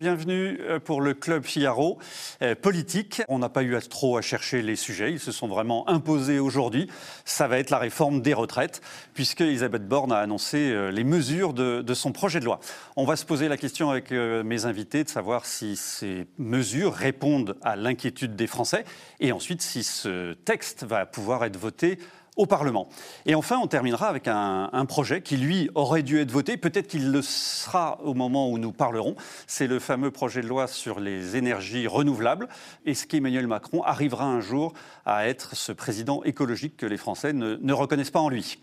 [0.00, 1.98] Bienvenue euh, pour le Club Figaro
[2.40, 3.20] euh, politique.
[3.28, 6.88] On n'a pas eu trop à chercher les sujets, ils se sont vraiment imposés aujourd'hui.
[7.26, 8.80] Ça va être la réforme des retraites,
[9.12, 12.60] puisque Elisabeth Borne a annoncé euh, les mesures de, son projet de loi.
[12.96, 17.58] On va se poser la question avec mes invités de savoir si ces mesures répondent
[17.60, 18.86] à l'inquiétude des Français
[19.18, 21.98] et ensuite si ce texte va pouvoir être voté
[22.36, 22.88] au Parlement.
[23.26, 26.56] Et enfin, on terminera avec un, projet qui, lui, aurait dû être voté.
[26.56, 29.14] Peut-être qu'il le sera au moment où nous parlerons.
[29.46, 32.48] C'est le fameux projet de loi sur les énergies renouvelables.
[32.86, 34.72] Est-ce qu'Emmanuel Macron arrivera un jour
[35.04, 38.58] à être ce président écologique que les Français ne, ne reconnaissent pas en lui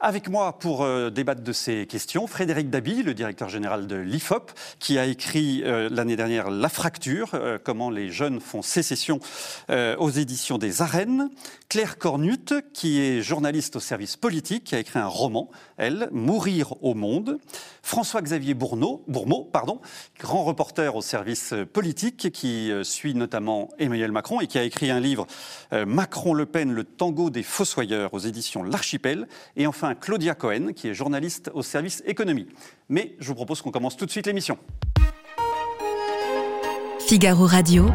[0.00, 4.52] avec moi pour euh, débattre de ces questions, Frédéric Dabi, le directeur général de l'IFOP,
[4.78, 9.20] qui a écrit euh, l'année dernière La fracture, euh, comment les jeunes font sécession
[9.98, 11.30] aux éditions des Arènes.
[11.68, 16.74] Claire Cornut, qui est journaliste au service politique, qui a écrit un roman, elle, Mourir
[16.82, 17.38] au monde.
[17.82, 19.04] François-Xavier Bourneau,
[19.52, 19.80] pardon,
[20.18, 25.00] grand reporter au service politique, qui suit notamment Emmanuel Macron et qui a écrit un
[25.00, 25.26] livre
[25.72, 29.28] Macron-Le Pen, le tango des fossoyeurs aux éditions L'Archipel.
[29.56, 32.46] Et enfin, Claudia Cohen, qui est journaliste au service économie.
[32.88, 34.58] Mais je vous propose qu'on commence tout de suite l'émission.
[37.06, 37.86] Figaro Radio.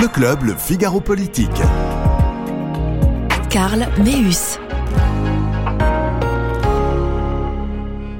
[0.00, 1.50] Le club, le Figaro Politique.
[3.48, 4.58] Karl Meus.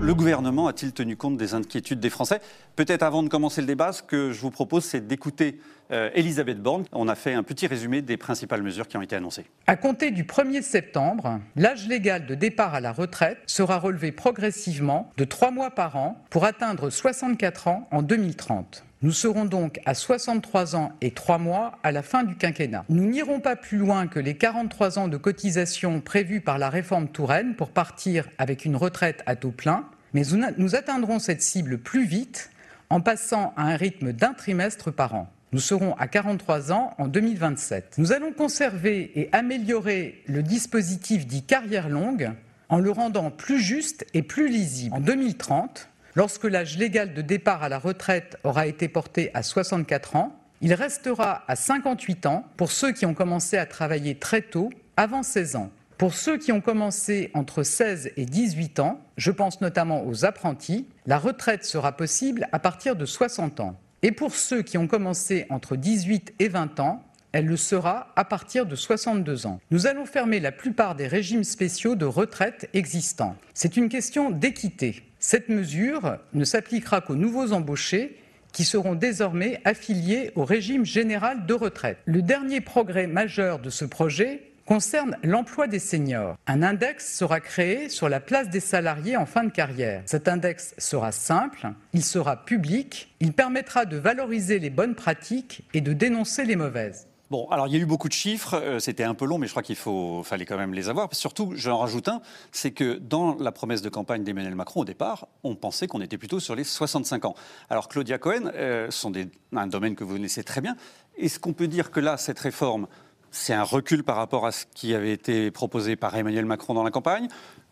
[0.07, 2.41] Le gouvernement a-t-il tenu compte des inquiétudes des Français?
[2.77, 5.59] Peut-être avant de commencer le débat, ce que je vous propose, c'est d'écouter
[5.91, 6.85] euh, Elisabeth Borne.
[6.93, 9.47] On a fait un petit résumé des principales mesures qui ont été annoncées.
[9.67, 15.11] À compter du 1er septembre, l'âge légal de départ à la retraite sera relevé progressivement
[15.17, 18.85] de 3 mois par an pour atteindre 64 ans en 2030.
[19.03, 22.85] Nous serons donc à 63 ans et 3 mois à la fin du quinquennat.
[22.89, 27.09] Nous n'irons pas plus loin que les 43 ans de cotisation prévus par la réforme
[27.09, 29.85] Touraine pour partir avec une retraite à taux plein,
[30.15, 30.23] mais
[30.57, 32.51] nous atteindrons cette cible plus vite
[32.91, 35.31] en passant à un rythme d'un trimestre par an.
[35.53, 37.95] Nous serons à 43 ans en 2027.
[37.99, 42.33] Nous allons conserver et améliorer le dispositif dit carrière longue
[42.69, 44.95] en le rendant plus juste et plus lisible.
[44.95, 50.17] En 2030, lorsque l'âge légal de départ à la retraite aura été porté à 64
[50.17, 54.71] ans, il restera à 58 ans pour ceux qui ont commencé à travailler très tôt,
[54.97, 55.71] avant 16 ans.
[55.99, 60.87] Pour ceux qui ont commencé entre 16 et 18 ans, je pense notamment aux apprentis,
[61.07, 63.81] la retraite sera possible à partir de 60 ans.
[64.03, 67.03] Et pour ceux qui ont commencé entre 18 et 20 ans,
[67.33, 69.59] elle le sera à partir de 62 ans.
[69.71, 73.35] Nous allons fermer la plupart des régimes spéciaux de retraite existants.
[73.55, 75.03] C'est une question d'équité.
[75.19, 78.19] Cette mesure ne s'appliquera qu'aux nouveaux embauchés
[78.53, 81.99] qui seront désormais affiliés au régime général de retraite.
[82.05, 86.37] Le dernier progrès majeur de ce projet concerne l'emploi des seniors.
[86.47, 90.03] Un index sera créé sur la place des salariés en fin de carrière.
[90.07, 95.81] Cet index sera simple, il sera public, il permettra de valoriser les bonnes pratiques et
[95.81, 97.07] de dénoncer les mauvaises.
[97.29, 99.49] Bon, alors il y a eu beaucoup de chiffres, euh, c'était un peu long, mais
[99.49, 101.13] je crois qu'il fallait quand même les avoir.
[101.13, 102.21] Surtout, j'en rajoute un,
[102.53, 106.19] c'est que dans la promesse de campagne d'Emmanuel Macron, au départ, on pensait qu'on était
[106.19, 107.35] plutôt sur les 65 ans.
[107.69, 109.13] Alors Claudia Cohen, euh, sont
[109.57, 110.77] un domaine que vous connaissez très bien.
[111.19, 112.87] Est-ce qu'on peut dire que là, cette réforme
[113.31, 116.85] c'est un recul par rapport à ce qui avait été proposé par Emmanuel Macron dans
[116.85, 117.29] la campagne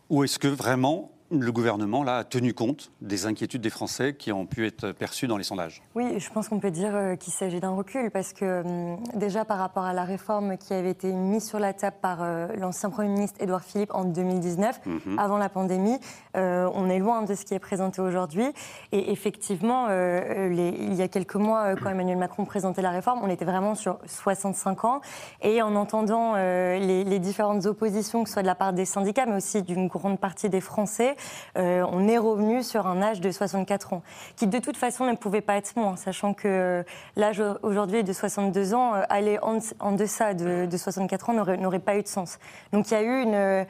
[0.09, 4.31] Ou est-ce que vraiment le gouvernement là, a tenu compte des inquiétudes des Français qui
[4.31, 7.33] ont pu être perçues dans les sondages Oui, je pense qu'on peut dire euh, qu'il
[7.33, 11.11] s'agit d'un recul parce que hum, déjà par rapport à la réforme qui avait été
[11.11, 15.19] mise sur la table par euh, l'ancien Premier ministre Édouard Philippe en 2019, mhm.
[15.19, 15.97] avant la pandémie,
[16.37, 18.45] euh, on est loin de ce qui est présenté aujourd'hui.
[18.91, 23.45] Et effectivement, il y a quelques mois, quand Emmanuel Macron présentait la réforme, on était
[23.45, 25.01] vraiment sur 65 ans.
[25.41, 29.25] Et en entendant les, les différentes oppositions, que ce soit de la part des syndicats,
[29.25, 31.14] mais aussi d'une grande partie des Français,
[31.57, 34.03] euh, on est revenu sur un âge de 64 ans,
[34.35, 36.83] qui de toute façon ne pouvait pas être moins, sachant que euh,
[37.15, 42.03] l'âge aujourd'hui de 62 ans, euh, aller en, deçà de, 64 ans n'aurait pas eu
[42.03, 42.39] de sens.
[42.71, 43.65] Donc il y a eu une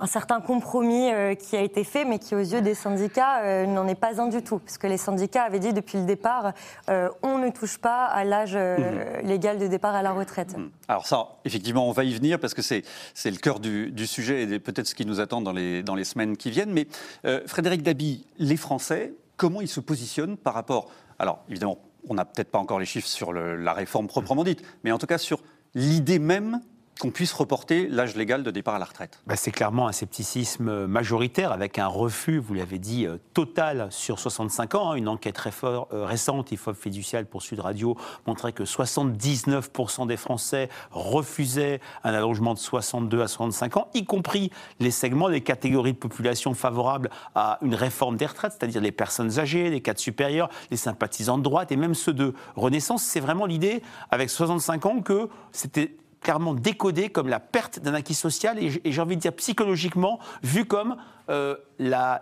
[0.00, 3.94] un certain compromis qui a été fait, mais qui, aux yeux des syndicats, n'en est
[3.94, 4.58] pas un du tout.
[4.58, 6.52] Parce que les syndicats avaient dit depuis le départ,
[6.88, 9.26] on ne touche pas à l'âge mmh.
[9.26, 10.56] légal de départ à la retraite.
[10.56, 10.70] Mmh.
[10.88, 12.84] Alors ça, effectivement, on va y venir parce que c'est
[13.24, 16.36] le cœur du, sujet et peut-être ce qui nous attend dans les, dans les semaines
[16.36, 16.72] qui viennent.
[16.72, 16.86] Mais
[17.24, 20.90] euh, Frédéric Dabi, les Français, comment ils se positionnent par rapport...
[21.18, 21.78] Alors, évidemment,
[22.08, 25.06] on n'a peut-être pas encore les chiffres sur la réforme proprement dite, mais en tout
[25.06, 25.40] cas sur
[25.74, 26.60] l'idée même
[27.02, 30.86] qu'on puisse reporter l'âge légal de départ à la retraite bah, C'est clairement un scepticisme
[30.86, 34.92] majoritaire avec un refus, vous l'avez dit, euh, total sur 65 ans.
[34.92, 34.94] Hein.
[34.94, 37.96] Une enquête euh, récente, IFOP fiduciale pour Sud Radio,
[38.28, 44.52] montrait que 79% des Français refusaient un allongement de 62 à 65 ans, y compris
[44.78, 49.40] les segments, les catégories de population favorables à une réforme des retraites, c'est-à-dire les personnes
[49.40, 53.02] âgées, les cadres supérieurs, les sympathisants de droite et même ceux de Renaissance.
[53.02, 53.82] C'est vraiment l'idée,
[54.12, 59.00] avec 65 ans, que c'était clairement décodé comme la perte d'un acquis social et, j'ai
[59.00, 60.96] envie de dire psychologiquement vu comme
[61.28, 61.56] euh,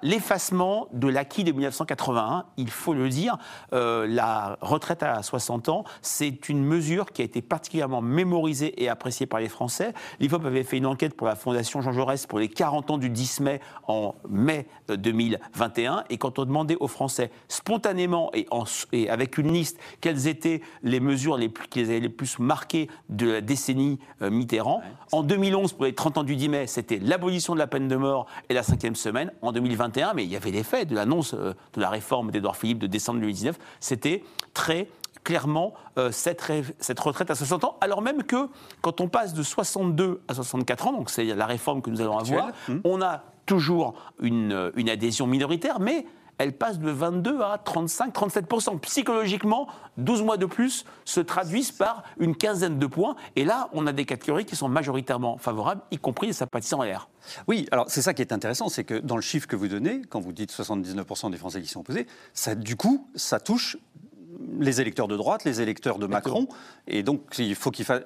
[0.02, 3.36] l'effacement de l'acquis de 1981, il faut le dire.
[3.72, 8.88] Euh, la retraite à 60 ans, c'est une mesure qui a été particulièrement mémorisée et
[8.88, 9.92] appréciée par les Français.
[10.18, 13.10] L'IFOP avait fait une enquête pour la Fondation Jean Jaurès pour les 40 ans du
[13.10, 15.98] 10 mai en mai 2021.
[15.98, 18.46] Euh, et quand on demandait aux Français spontanément et,
[18.92, 22.38] et avec une liste quelles étaient les mesures les plus, qui les avaient les plus
[22.38, 24.82] marquées de la décennie Mitterrand,
[25.12, 27.96] en 2011, pour les 30 ans du 10 mai, c'était l'abolition de la peine de
[27.96, 28.62] mort et la
[28.96, 29.32] semaine.
[29.42, 32.56] En 2021, mais il y avait les faits de l'annonce euh, de la réforme d'Edouard
[32.56, 34.22] Philippe de décembre 2019, c'était
[34.54, 34.88] très
[35.24, 36.42] clairement euh, cette,
[36.78, 38.48] cette, retraite à 60 ans, alors même que
[38.80, 42.18] quand on passe de 62 à 64 ans, donc c'est la réforme que nous allons
[42.18, 42.80] avoir, hum.
[42.84, 46.06] on a toujours une, une adhésion minoritaire, mais
[46.40, 48.78] elle passe de 22 à 35-37%.
[48.80, 53.14] Psychologiquement, 12 mois de plus se traduisent par une quinzaine de points.
[53.36, 57.10] Et là, on a des catégories qui sont majoritairement favorables, y compris les sympathisants LR.
[57.46, 60.00] Oui, alors c'est ça qui est intéressant, c'est que dans le chiffre que vous donnez,
[60.08, 63.76] quand vous dites 79% des Français qui sont opposés, ça, du coup, ça touche
[64.58, 66.48] les électeurs de droite, les électeurs de Macron,
[66.86, 68.00] et donc il faut qu'il fasse.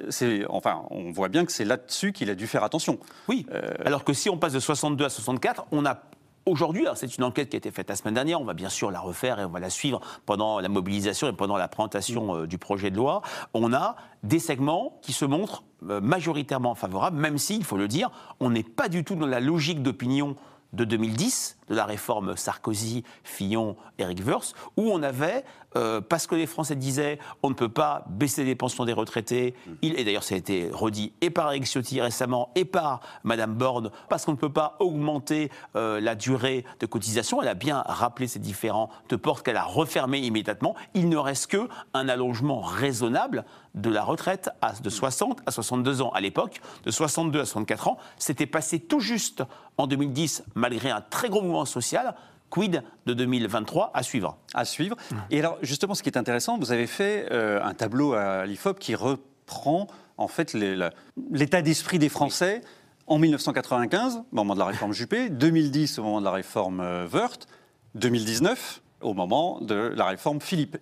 [0.48, 2.98] Enfin, on voit bien que c'est là-dessus qu'il a dû faire attention.
[3.28, 3.46] Oui.
[3.52, 6.02] Euh, alors que si on passe de 62 à 64, on a
[6.46, 8.91] Aujourd'hui, c'est une enquête qui a été faite la semaine dernière, on va bien sûr
[8.91, 12.46] la refaire et on va la suivre pendant la mobilisation et pendant la présentation euh,
[12.46, 13.23] du projet de loi.
[13.55, 17.88] On a des segments qui se montrent euh, majoritairement favorables, même si, il faut le
[17.88, 18.11] dire,
[18.41, 20.37] on n'est pas du tout dans la logique d'opinion
[20.75, 25.44] de 2010, de la réforme Sarkozy, Fillon, Eric Woerth, où on avait,
[25.76, 29.55] euh, parce que les Français disaient on ne peut pas baisser les pensions des retraités,
[29.82, 33.91] et d'ailleurs ça a été redit et par Eric Ciotti récemment et par Madame Borne,
[34.09, 38.26] parce qu'on ne peut pas augmenter euh, la durée de cotisation, elle a bien rappelé
[38.26, 43.44] ces différentes portes qu'elle a refermées immédiatement, il ne reste que un allongement raisonnable
[43.75, 44.50] de la retraite
[44.82, 46.11] de 60 à 62 ans.
[46.11, 49.43] À l'époque, de 62 à 64 ans, c'était passé tout juste
[49.77, 52.15] en 2010, malgré un très gros mouvement social.
[52.55, 54.39] Quid de 2023 à suivre?
[54.55, 54.97] À suivre.
[55.33, 58.79] Et alors, justement, ce qui est intéressant, vous avez fait euh, un tableau à l'IFOP
[58.79, 62.61] qui reprend en fait l'état d'esprit des Français
[63.09, 67.09] en 1995, au moment de la réforme Juppé, 2010 au moment de la réforme euh,
[67.09, 67.49] Wörth,
[67.97, 70.79] 2019 au moment de la réforme Philippe,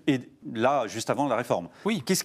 [0.52, 1.68] là, juste avant la réforme.
[1.84, 2.02] Oui.
[2.04, 2.24] Qu'est-ce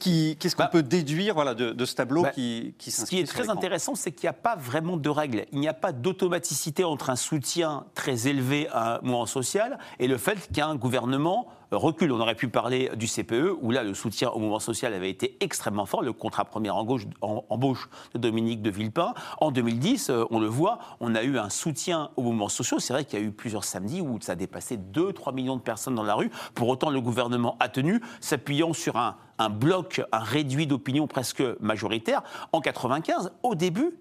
[0.55, 3.49] qu'on bah, peut déduire voilà, de, ce tableau bah, qui, qui Ce qui est très
[3.49, 5.45] intéressant, c'est qu'il n'y a pas vraiment de règles.
[5.51, 10.07] Il n'y a pas d'automaticité entre un soutien très élevé à un mouvement social et
[10.07, 12.11] le fait qu'un gouvernement recule.
[12.11, 15.37] On aurait pu parler du CPE, où là, le soutien au mouvement social avait été
[15.39, 19.13] extrêmement fort, le contrat première embauche de Dominique de Villepin.
[19.41, 22.79] En 2010, euh, on le voit, on a eu un soutien au mouvement social.
[22.79, 25.61] C'est vrai qu'il y a eu plusieurs samedis où ça a dépassé 2-3 millions de
[25.61, 26.31] personnes dans la rue.
[26.53, 31.43] Pour autant, le gouvernement a tenu, s'appuyant sur un, un bloc, un réduit d'opinion presque
[31.59, 32.23] majoritaire.
[32.51, 33.93] En 95, au début,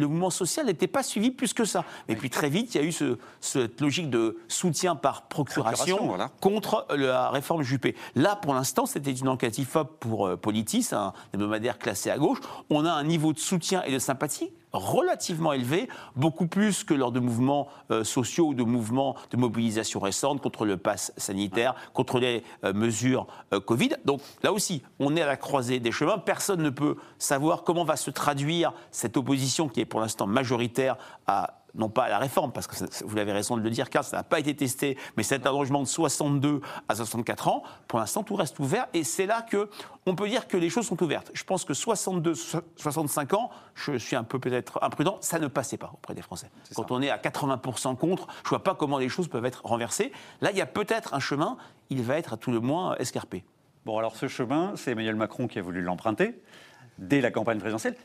[0.00, 1.84] le mouvement social n'était pas suivi plus que ça.
[2.08, 2.94] Et puis très vite, il y a eu
[3.40, 7.94] cette logique de soutien par procuration, contre la réforme Juppé.
[8.14, 12.38] Là, pour l'instant, c'était une enquête IFOP pour euh, Politis, un hebdomadaire classé à gauche.
[12.70, 17.12] On a un niveau de soutien et de sympathie relativement élevé, beaucoup plus que lors
[17.12, 22.18] de mouvements euh, sociaux ou de mouvements de mobilisation récente contre le pass sanitaire, contre
[22.18, 23.90] les euh, mesures euh, Covid.
[24.04, 26.18] Donc là aussi, on est à la croisée des chemins.
[26.18, 30.96] Personne ne peut savoir comment va se traduire cette opposition qui est pour l'instant majoritaire
[31.26, 34.04] à non pas à la réforme, parce que vous avez raison de le dire, car
[34.04, 38.22] ça n'a pas été testé, mais cet allongement de 62 à 64 ans, pour l'instant,
[38.22, 38.86] tout reste ouvert.
[38.94, 39.68] Et c'est là que
[40.06, 41.30] on peut dire que les choses sont ouvertes.
[41.34, 42.34] Je pense que 62,
[42.76, 46.50] 65 ans, je suis un peu peut-être imprudent, ça ne passait pas auprès des Français.
[46.74, 49.62] Quand on est à 80% contre, je ne vois pas comment les choses peuvent être
[49.64, 50.12] renversées.
[50.40, 51.56] Là, il y a peut-être un chemin,
[51.90, 53.44] il va être à tout le moins escarpé.
[53.84, 56.40] Bon, alors ce chemin, c'est Emmanuel Macron qui a voulu l'emprunter
[56.98, 57.96] dès la campagne présidentielle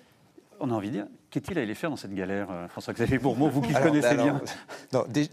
[0.60, 3.62] on a envie de dire, qu'est-il allé faire dans cette galère, euh, François-Xavier Bourmont, vous
[3.62, 4.42] qui le connaissez bien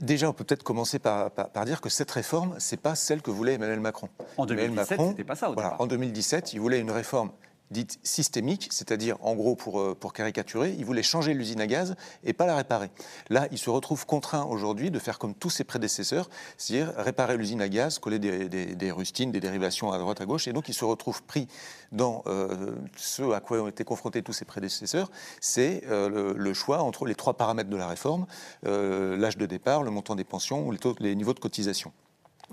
[0.01, 1.31] Déjà, on peut peut-être commencer par,
[1.65, 4.09] dire que cette réforme, ce n'est pas celle que voulait Emmanuel Macron.
[4.37, 7.31] En 2017, c'était pas ça au En 2017, il voulait une réforme
[7.73, 12.33] dite systémique, c'est-à-dire, en gros, pour, euh, caricaturer, il voulait changer l'usine à gaz et
[12.33, 12.91] pas la réparer.
[13.31, 17.63] Là, il se retrouve contraint aujourd'hui de faire comme tous ses prédécesseurs, c'est-à-dire réparer l'usine
[17.63, 20.85] à gaz, coller des, rustines, des dérivations à droite à gauche, et donc il se
[20.85, 21.49] retrouve pris
[21.93, 25.11] dans euh, ce à quoi ont été confrontés tous ses prédécesseurs,
[25.41, 28.27] c'est euh, le, choix entre les trois paramètres de la réforme,
[28.63, 31.93] l'âge de départ, le montant des pensions ou les niveaux de cotisation.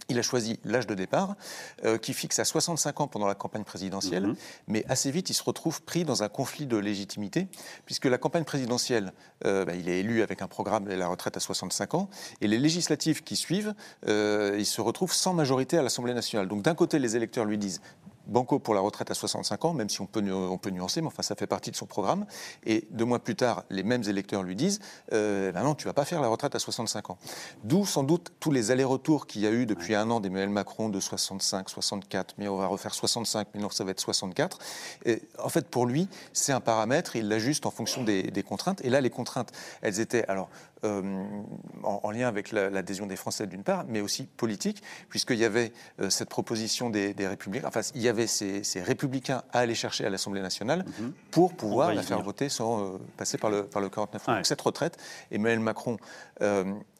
[0.07, 1.35] Il a choisi l'âge de départ,
[1.85, 4.35] euh, qui fixe à 65 ans pendant la campagne présidentielle, mhm.
[4.67, 7.47] mais assez vite, il se retrouve pris dans un conflit de légitimité,
[7.85, 9.13] puisque la campagne présidentielle,
[9.45, 12.09] euh, bah, il est élu avec un programme de la retraite à 65 ans,
[12.41, 13.73] et les législatives qui suivent,
[14.07, 16.47] euh, il se retrouve sans majorité à l'Assemblée nationale.
[16.47, 17.81] Donc d'un côté, les électeurs lui disent
[18.27, 21.35] Banco pour la retraite à 65 ans, même si on peut, nuancer, mais enfin ça
[21.35, 22.25] fait partie de son programme.
[22.65, 24.79] Et deux mois plus tard, les mêmes électeurs lui disent
[25.11, 27.17] ben non, tu vas pas faire la retraite à 65 ans.
[27.63, 30.89] D'où sans doute tous les allers-retours qu'il y a eu depuis un an d'Emmanuel Macron
[30.89, 34.59] de 65, 64, mais on va refaire 65, mais non, ça va être 64.
[35.05, 38.83] Et en fait, pour lui, c'est un paramètre, il l'ajuste en fonction des, des, contraintes.
[38.83, 40.49] Et là, les contraintes, elles étaient alors
[40.83, 41.01] euh,
[41.83, 46.09] en, lien avec l'adhésion des Français d'une part, mais aussi politique, puisqu'il y avait euh,
[46.09, 50.41] cette proposition des, républicains, enfin il y avait ces, républicains à aller chercher à l'Assemblée
[50.41, 51.13] nationale mhm.
[51.31, 54.25] pour pouvoir la faire voter sans euh, passer par le, par le 49.
[54.25, 54.97] Donc cette retraite,
[55.31, 55.97] Emmanuel Macron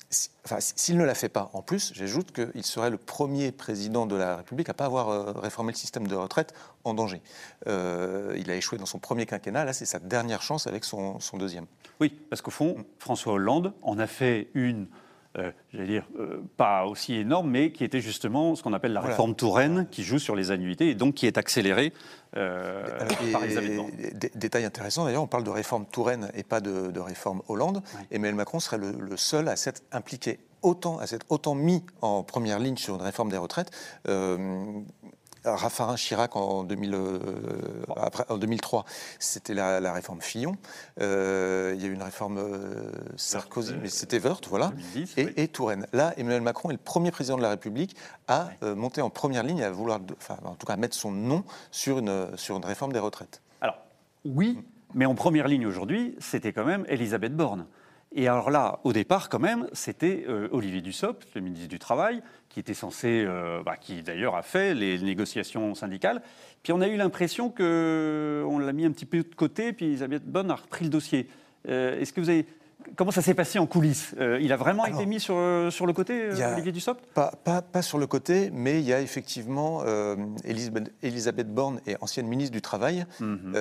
[0.10, 4.38] s'il ne la fait pas, en plus, j'ajoute qu'il serait le premier président de la
[4.38, 7.22] République à ne pas avoir euh, réformé le système de retraite en danger.
[7.68, 11.20] Euh, il a échoué dans son premier quinquennat, là c'est sa dernière chance avec son
[11.36, 11.68] deuxième.
[12.00, 14.88] Oui, parce qu'au fond, François Hollande en a fait une
[15.38, 19.02] euh, j'allais dire, euh, pas aussi énorme, mais qui était justement ce qu'on appelle la
[19.02, 21.94] réforme Touraine, qui joue sur les annuités et donc qui est accélérée
[22.36, 22.84] euh,
[23.32, 23.92] par Elisabeth Borne.
[24.34, 27.84] Détail intéressant d'ailleurs, on parle de réforme Touraine et pas de, réforme Hollande.
[28.10, 32.58] Emmanuel Macron serait le, seul à s'être impliqué autant, à s'être autant mis en première
[32.58, 33.70] ligne sur une réforme des retraites.
[35.46, 37.20] Raffarin Chirac en, 2000, euh,
[38.30, 38.86] en 2003,
[39.20, 40.56] c'était la, réforme Fillon.
[41.00, 44.72] Euh, il y a eu une réforme euh, Sarkozy, mais c'était Wörth, voilà,
[45.18, 45.88] et, Touraine.
[45.94, 47.96] Là, Emmanuel Macron est le premier président de la République
[48.28, 52.00] à monter en première ligne, à vouloir, enfin, en tout cas, mettre son nom sur
[52.00, 53.42] une, sur une réforme des retraites.
[53.62, 53.78] Alors,
[54.26, 54.60] oui,
[54.94, 57.66] mais en première ligne aujourd'hui, c'était quand même Elisabeth Borne.
[58.12, 62.60] Et alors là, au départ, quand même, c'était Olivier Dussopt, le ministre du Travail, qui
[62.60, 66.22] était censé, euh, bah, qui d'ailleurs a fait les négociations syndicales.
[66.64, 70.26] Puis on a eu l'impression qu'on l'a mis un petit peu de côté, puis Elisabeth
[70.26, 71.30] Bonne a repris le dossier.
[71.68, 72.46] Euh, est-ce que vous avez
[72.96, 75.36] Comment ça s'est passé en coulisses euh, Il a vraiment été mis sur,
[75.70, 77.06] sur le côté, Olivier Dussopt?
[77.14, 79.84] pas, pas, pas, sur le côté, mais il y a effectivement
[80.46, 83.06] Elisabeth, Elisabeth, Borne est ancienne ministre du Travail.
[83.20, 83.52] Mhm.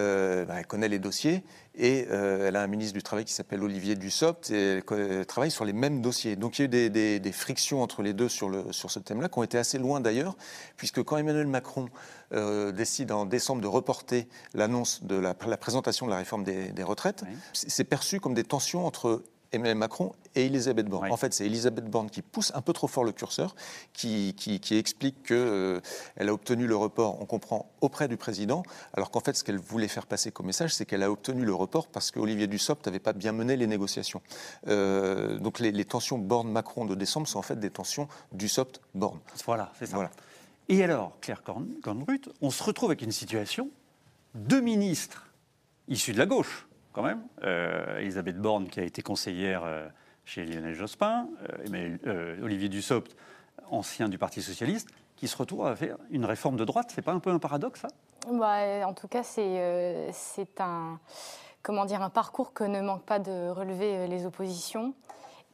[0.46, 1.42] Bah, elle connaît les dossiers.
[1.80, 5.52] Et euh, elle a un ministre du Travail qui s'appelle Olivier Dussopt et elle travaille
[5.52, 6.34] sur les mêmes dossiers.
[6.34, 9.28] Donc il y a eu des, frictions entre les deux sur, le, sur ce thème-là,
[9.28, 10.36] qui ont été assez loin d'ailleurs,
[10.76, 11.88] puisque quand Emmanuel Macron
[12.32, 17.22] euh, décide en décembre de reporter l'annonce de la, présentation de la réforme des, retraites,
[17.52, 21.10] c'est perçu comme des tensions entre Emmanuel Macron et Elisabeth Borne.
[21.10, 23.54] En fait, c'est Elisabeth Borne qui pousse un peu trop fort le curseur,
[23.92, 25.80] qui, qui, explique qu'elle euh,
[26.18, 28.62] a obtenu le report, on comprend, auprès du président,
[28.94, 31.54] alors qu'en fait, ce qu'elle voulait faire passer comme message, c'est qu'elle a obtenu le
[31.54, 34.20] report parce qu'Olivier Dussopt n'avait pas bien mené les négociations.
[34.68, 39.20] Euh, donc les, tensions Borne-Macron de décembre sont en fait des tensions Dussopt-Borne.
[39.46, 39.96] Voilà, c'est ça.
[39.96, 40.10] Voilà.
[40.68, 43.70] Et alors, Claire Cornbrut, on se retrouve avec une situation,
[44.34, 45.26] deux ministres
[45.88, 46.67] issus de la gauche,
[46.98, 47.22] quand même.
[47.44, 49.86] Euh, Elisabeth Borne, qui a été conseillère euh,
[50.24, 51.28] chez Lionel Jospin,
[51.72, 53.16] euh, Olivier Dussopt,
[53.70, 56.90] ancien du Parti Socialiste, qui se retrouve à faire une réforme de droite.
[56.92, 57.88] C'est pas un peu un paradoxe, ça?
[58.32, 60.10] Bah, En tout cas, c'est
[60.58, 60.98] un,
[61.62, 64.92] comment dire, un parcours que ne manque pas de relever les oppositions.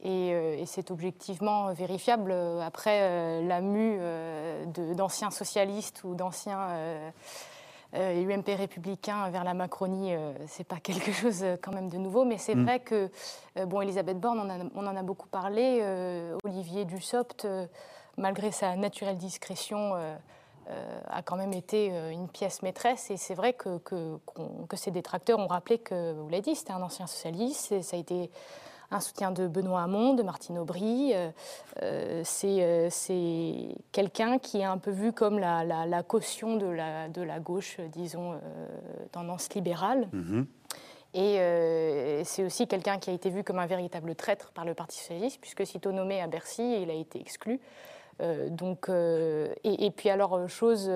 [0.03, 2.31] Et, c'est objectivement vérifiable.
[2.61, 3.99] Après la mue
[4.95, 6.69] d'anciens socialistes ou d'anciens
[7.95, 11.89] euh, UMP républicain vers la Macronie, ce euh, c'est pas quelque chose euh, quand même
[11.89, 12.63] de nouveau, mais c'est mm.
[12.63, 13.09] vrai que,
[13.65, 15.81] bon, Elisabeth Borne, on, en a beaucoup parlé,
[16.43, 17.47] Olivier Dussopt,
[18.17, 19.93] malgré sa naturelle discrétion,
[21.07, 23.11] a quand même été une pièce maîtresse.
[23.11, 24.17] Et c'est vrai que, que,
[24.67, 27.99] que, ses détracteurs ont rappelé que, vous l'avez dit, c'était un ancien socialiste, ça a
[27.99, 28.29] été
[28.91, 31.13] un soutien de Benoît Hamon, de Martine Aubry.
[31.13, 31.29] Euh,
[31.81, 37.21] euh, euh, c'est quelqu'un qui est un peu vu comme la, caution de la, de
[37.21, 38.39] la gauche, disons,
[39.11, 40.07] tendance libérale.
[40.11, 40.47] Mhm.
[41.17, 44.99] Et c'est aussi quelqu'un qui a été vu comme un véritable traître par le Parti
[44.99, 47.61] socialiste, puisque sitôt nommé à Bercy, il a été exclu.
[48.49, 50.91] donc, et, et, puis alors, chose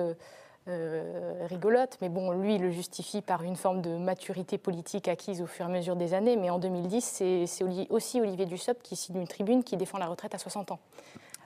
[0.68, 5.40] euh, rigolote, mais bon, lui, il le justifie par une forme de maturité politique acquise
[5.40, 6.36] au fur et à mesure des années.
[6.36, 10.34] Mais en 2010, c'est aussi Olivier Dussopt qui signe une tribune qui défend la retraite
[10.34, 10.78] à 60 ans.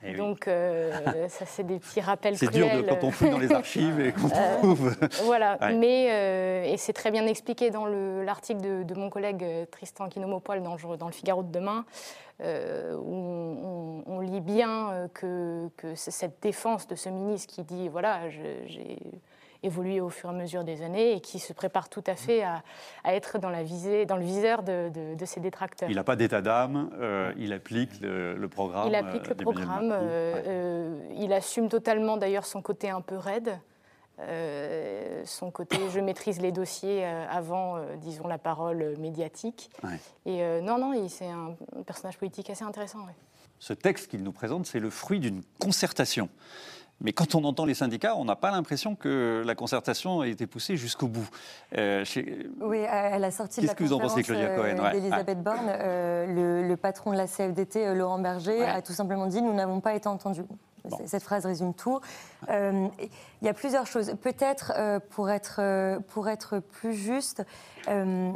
[0.07, 0.13] Eh.
[0.13, 0.91] Donc, euh,
[1.29, 4.11] ça, c'est des petits rappels C'est dur de, quand on fouille dans les archives et
[4.11, 4.95] qu'on Euh, trouve.
[5.23, 5.73] Voilà, Ouais.
[5.75, 9.65] mais euh, et c'est très bien expliqué dans le- l'article de, de mon collègue euh,
[9.65, 11.85] Tristan Quinomopol dans, le jour- dans le Figaro de demain,
[12.41, 18.97] où on, lit bien que, cette défense de ce ministre qui dit voilà, je- j'ai
[19.65, 22.43] évolué au fur et à mesure des années et qui se prépare tout à fait
[22.43, 22.63] à,
[23.03, 25.89] à être dans, la visée, dans le viseur de, de- de ses détracteurs.
[25.89, 28.87] Il n'a pas d'état d'âme, euh, il applique le, le programme.
[28.87, 29.91] Il applique euh, le d'Emmanuel programme.
[29.91, 30.43] Euh, Ouais.
[30.47, 33.57] euh, il assume totalement d'ailleurs son côté un peu raide.
[34.19, 39.69] euh, son côté je maîtrise les dossiers euh, avant, euh, disons, la parole médiatique.
[39.83, 39.99] Ouais.
[40.25, 41.55] Et euh, non, non, c'est un
[41.85, 42.99] personnage politique assez intéressant.
[42.99, 43.15] ouais.
[43.59, 46.29] Ce texte qu'il nous présente, c'est le fruit d'une concertation.
[47.01, 50.47] Mais quand on entend les syndicats, on n'a pas l'impression que la concertation a été
[50.47, 51.27] poussée jusqu'au bout.
[51.77, 54.49] Euh, chez- Oui, à la sortie de la Qu'est-ce que vous en pensez, conférence, Claudia
[54.49, 56.25] euh, Cohen Ouais, d'Elisabeth Borne, euh,
[56.61, 58.65] le, le patron de la CFDT, euh, Laurent Berger, Ouais.
[58.65, 60.43] a tout simplement dit «nous n'avons pas été entendus».
[60.89, 60.97] Bon.
[61.05, 61.99] Cette phrase résume tout.
[62.49, 62.87] Euh,
[63.45, 64.15] Il y a plusieurs choses.
[64.21, 67.45] Peut-être, euh, pour, être, euh, pour être plus juste,
[67.87, 68.31] euh,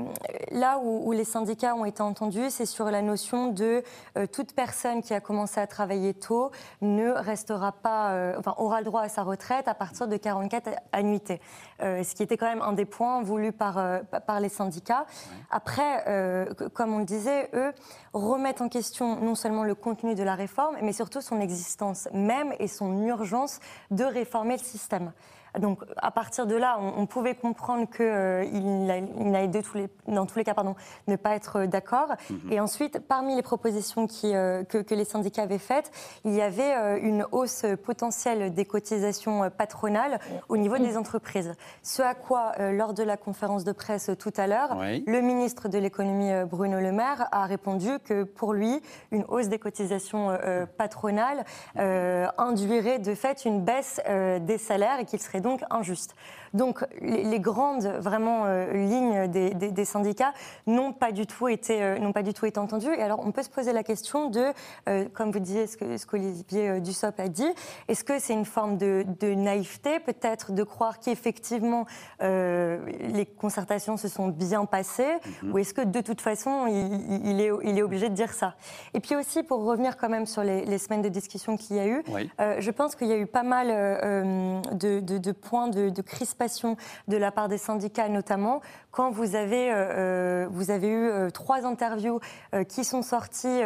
[0.52, 3.84] là où, où les syndicats ont été entendus, c'est sur la notion de
[4.32, 6.52] toute personne qui a commencé à travailler tôt
[6.82, 11.42] ne restera pas, enfin, aura le droit à sa retraite à partir de 44 annuités.
[11.80, 13.82] Ce qui était quand même un des points voulus par,
[14.28, 15.06] par les syndicats.
[15.50, 16.06] Après,
[16.74, 17.74] comme on le disait, eux
[18.14, 22.39] remettent en question non seulement le contenu de la réforme, mais surtout son existence même
[22.60, 23.60] et son urgence
[23.92, 25.12] de réformer le système.
[25.58, 30.44] Donc, à partir de là, on, on pouvait comprendre qu'il tous les, dans tous les
[30.44, 30.76] cas pardon,
[31.08, 32.10] ne pas être euh, d'accord.
[32.52, 35.92] Et ensuite, parmi les propositions qui, euh, que, que les syndicats avaient faites,
[36.26, 41.54] il y avait euh, une hausse potentielle des cotisations euh, patronales au niveau des entreprises.
[41.84, 45.04] Ce à quoi, euh, lors de la conférence de presse tout à l'heure, Oui.
[45.08, 49.48] le ministre de l'économie euh, Bruno Le Maire a répondu que pour lui, une hausse
[49.50, 51.44] des cotisations euh, patronales
[51.78, 56.16] euh, induirait de fait une baisse euh, des salaires et qu'il serait donc injuste.
[56.54, 60.34] Donc les, les grandes vraiment euh, lignes des, des- des syndicats
[60.68, 62.94] n'ont pas du tout été euh, n'ont pas du tout été entendues.
[62.98, 64.46] Et alors on peut se poser la question de,
[64.88, 67.48] euh, comme vous disiez, ce que ce qu'Olivier Dussopt a dit,
[67.88, 71.86] est-ce que c'est une forme de, de naïveté peut-être de croire qu'effectivement
[72.22, 75.18] les concertations se sont bien passées,
[75.52, 78.56] ou est-ce que de toute façon il, est, il est obligé de dire ça?
[78.94, 81.80] Et puis aussi pour revenir quand même sur les, les semaines de discussion qu'il y
[81.80, 82.30] a eu, Oui.
[82.60, 83.68] je pense qu'il y a eu pas mal
[84.74, 86.39] de, de- de points de, de crispation
[87.08, 91.30] de la part des syndicats, notamment quand vous avez, euh, euh, vous avez eu euh,
[91.30, 92.20] trois interviews
[92.68, 93.62] qui sont sorties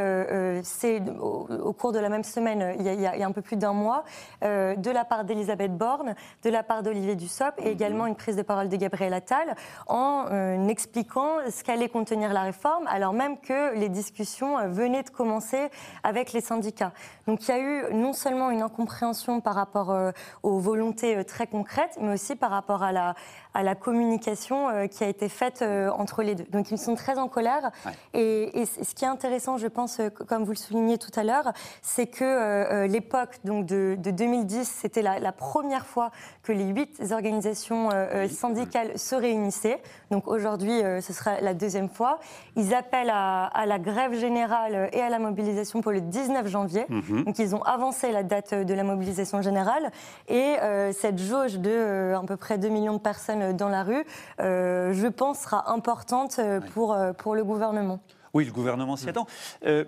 [0.64, 4.04] c'est au, cours de la même semaine, il y a, un peu plus d'un mois,
[4.42, 8.42] de la part d'Elisabeth Borne, de la part d'Olivier Dussopt et également une prise de
[8.42, 9.56] parole de Gabriel Attal
[9.88, 15.70] en expliquant ce qu'allait contenir la réforme, alors même que les discussions venaient de commencer
[16.04, 16.94] avec les syndicats.
[17.28, 19.96] Donc il y a eu non seulement une incompréhension par rapport
[20.44, 23.16] aux volontés très concrètes, mais aussi par rapport à la,
[23.54, 26.46] à la communication euh, qui a été faite euh, entre les deux.
[26.52, 27.72] Donc ils sont très en colère.
[27.86, 27.92] Ouais.
[28.14, 31.52] Et, ce qui est intéressant, je pense, euh, comme vous le soulignez tout à l'heure,
[31.82, 36.12] c'est que euh, l'époque donc de, de 2010, c'était la, la première fois
[36.44, 39.82] que les huit organisations euh, syndicales se réunissaient.
[40.12, 42.20] Donc aujourd'hui, euh, ce sera la deuxième fois.
[42.56, 46.86] Ils appellent à, à la grève générale et à la mobilisation pour le 19 janvier.
[47.26, 49.92] Donc ils ont avancé la date de la mobilisation générale.
[50.28, 50.56] Et
[50.92, 54.06] cette jauge de à peu près 2 millions de personnes dans la rue,
[54.40, 58.00] euh, je pense, sera importante euh, pour, euh, pour le gouvernement.
[58.34, 59.28] Oui, le gouvernement s'y attend.
[59.66, 59.84] Euh,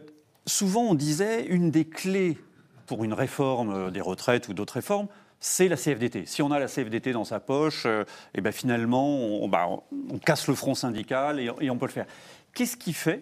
[0.45, 2.37] souvent, on disait une des clés
[2.87, 5.07] pour une réforme euh, des retraites ou d'autres réformes,
[5.39, 6.25] c'est la CFDT.
[6.25, 9.83] Si on a la CFDT dans sa poche, euh, eh ben finalement, on, bah, on-
[10.11, 12.05] on casse le front syndical et, et on peut le faire.
[12.53, 13.21] Qu'est-ce qui fait,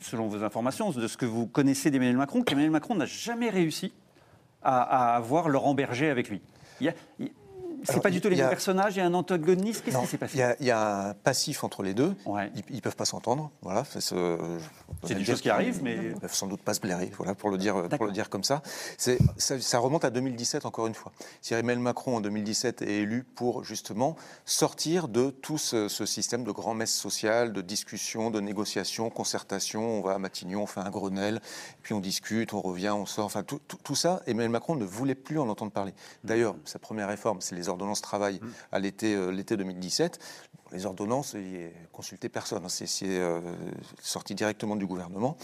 [0.00, 3.92] selon vos informations, de ce que vous connaissez d'Emmanuel Macron, qu'Emmanuel Macron n'a jamais réussi
[4.62, 6.40] à, à avoir Laurent Berger avec lui?
[6.80, 7.32] Il y a- il-
[7.88, 9.84] C'est pas du tout les mêmes personnages, il y a un antagoniste.
[9.84, 12.14] Qu'est-ce qui s'est passé il y, a, il y a un passif entre les deux.
[12.26, 12.50] Ouais.
[12.70, 13.50] Ils ne peuvent pas s'entendre.
[13.62, 13.84] Voilà.
[13.90, 14.38] C'est ce-
[15.04, 17.34] C'est des choses qui arrivent, mais- Ils ne peuvent sans doute pas se blairer, voilà,
[17.34, 18.62] pour, le dire, pour le dire comme ça.
[18.98, 19.12] Ça.
[19.60, 21.12] Ça remonte à 2017, encore une fois.
[21.40, 26.44] Si Emmanuel Macron, en 2017, est élu pour justement sortir de tout ce, ce système
[26.44, 29.82] de grand-messe sociale, de discussion, de négociation, concertation.
[29.82, 31.40] On va à Matignon, on fait un Grenelle,
[31.82, 33.24] puis on discute, on revient, on sort.
[33.26, 35.92] Enfin, tout, tout- tout ça, Emmanuel Macron ne voulait plus en entendre parler.
[36.24, 38.40] D'ailleurs, sa première réforme, c'est les ordonnances travail
[38.72, 40.18] à l'été euh, l'été 2017.
[40.72, 42.64] Les ordonnances, il consulté personne.
[42.64, 42.68] hein.
[42.68, 43.40] C'est c'est, euh,
[44.02, 45.36] sorti directement du gouvernement.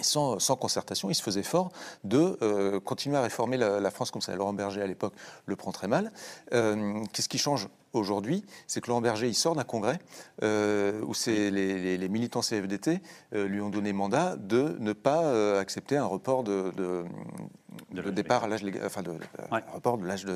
[0.00, 1.70] Sans, sans concertation, il se faisait fort
[2.02, 4.34] de euh, continuer à réformer la, la France comme ça.
[4.34, 5.14] Laurent Berger, à l'époque,
[5.46, 6.12] le prend très mal.
[6.52, 7.68] Euh, Qu'est-ce qui change?
[7.94, 9.98] Aujourd'hui, c'est que Laurent Berger, il sort d'un congrès
[10.42, 13.00] euh, où les, les, militants CFDT
[13.34, 17.04] euh, lui ont donné mandat de ne pas euh, accepter un report de, de,
[17.92, 19.12] de départ à l'âge enfin de
[19.72, 20.26] report de l'âge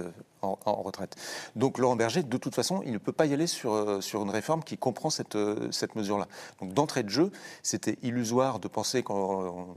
[0.42, 1.16] en, retraite.
[1.56, 4.30] Donc Laurent Berger, de toute façon, il ne peut pas y aller sur sur une
[4.30, 5.38] réforme qui comprend cette
[5.72, 6.28] cette mesure-là.
[6.60, 7.30] Donc d'entrée de jeu,
[7.62, 9.74] c'était illusoire de penser qu'on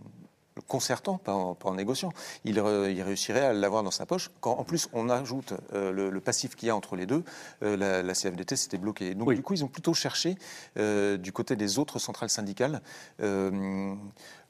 [0.68, 2.12] concertant, pas en, négociant.
[2.46, 4.32] Il, réussirait à l'avoir dans sa poche.
[4.40, 7.24] Quand en plus on ajoute euh, le, passif qu'il y a entre les deux,
[7.64, 9.16] euh, la, CFDT s'était bloquée.
[9.16, 10.36] Donc du coup, ils ont plutôt cherché
[10.78, 12.82] euh, du côté des autres centrales syndicales.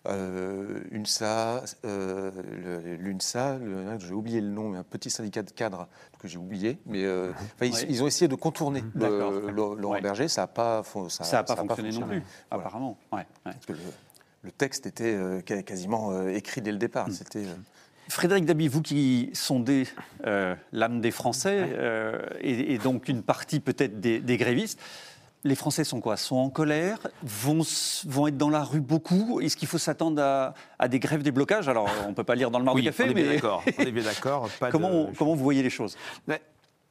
[0.03, 3.59] UNSA, l'UNSA,
[3.99, 7.05] j'ai oublié le nom, mais un petit syndicat de cadres que j'ai oublié, mais
[7.61, 12.07] ils, ont essayé de contourner le, Laurent Berger, ça n'a pas, ça, pas, fonctionné non
[12.07, 12.97] plus, apparemment
[14.43, 17.09] le texte était euh, quasiment euh, écrit dès le départ.
[17.09, 17.13] Hmm.
[17.13, 17.55] C'était euh,
[18.09, 19.87] Frédéric Dabi, vous qui sondez
[20.73, 21.69] l'âme des Français
[22.41, 24.81] et, donc une partie peut-être des, grévistes,
[25.45, 26.17] les Français sont quoi?
[26.17, 26.99] Sont en colère?
[27.23, 27.61] Vont,
[28.05, 29.39] vont être dans la rue beaucoup?
[29.39, 30.21] Est-ce qu'il faut s'attendre
[30.77, 31.69] à, des grèves, des blocages?
[31.69, 33.13] Alors, on ne peut pas lire dans le marbre du café, on mais...
[33.13, 34.49] on est bien d'accord.
[34.71, 35.95] comment, comment vous voyez les choses?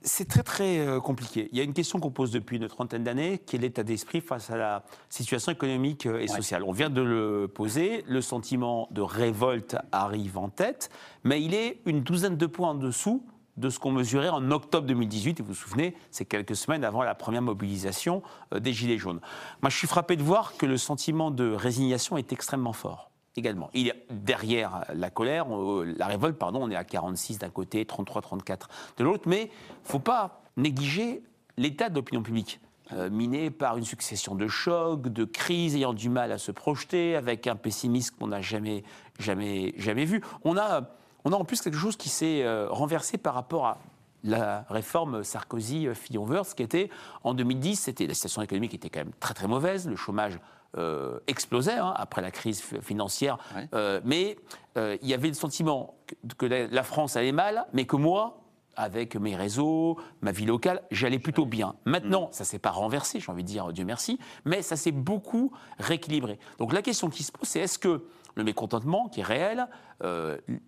[0.02, 1.48] C'est très très euh, compliqué.
[1.52, 4.20] Il y a une question qu'on pose depuis une trentaine d'années, qui est l'état d'esprit
[4.20, 6.62] face à la situation économique euh, et sociale.
[6.64, 10.90] On vient de le poser, le sentiment de révolte arrive en tête,
[11.24, 13.24] mais il est une douzaine de points en dessous
[13.56, 15.40] de ce qu'on mesurait en octobre 2018.
[15.40, 18.22] Et vous vous souvenez, c'est quelques semaines avant la première mobilisation
[18.54, 19.20] euh, des Gilets jaunes.
[19.60, 23.70] Moi, je suis frappé de voir que le sentiment de résignation est extrêmement fort également.
[23.74, 27.84] Il y a derrière la colère, la révolte, pardon, on est à 46 d'un côté,
[27.84, 31.22] 33, 34 de l'autre, mais il ne faut pas négliger
[31.56, 32.60] l'état de l'opinion publique.
[32.92, 37.14] Euh, miné par une succession de chocs, de crises, ayant du mal à se projeter,
[37.14, 38.82] avec un pessimisme qu'on n'a jamais,
[39.20, 40.22] jamais, jamais vu.
[40.42, 40.90] On a,
[41.24, 43.78] on a en plus quelque chose qui s'est euh, renversé par rapport à
[44.24, 46.90] la réforme Sarkozy-Fillon-Wörth, qui était
[47.22, 50.40] en 2010, c'était la situation économique était quand même très très mauvaise, le chômage
[50.78, 53.38] euh, explosait hein, après la crise financière.
[53.74, 54.36] Euh, mais
[54.78, 55.96] euh, il y avait le sentiment
[56.38, 58.44] que, la, France allait mal, mais que moi,
[58.76, 61.74] avec mes réseaux, ma vie locale, j'allais plutôt bien.
[61.86, 62.32] Maintenant, mm.
[62.32, 66.38] ça s'est pas renversé, j'ai envie de dire Dieu merci, mais ça s'est beaucoup rééquilibré.
[66.58, 68.04] Donc la question qui se pose, c'est est-ce que
[68.36, 69.66] le mécontentement qui est réel,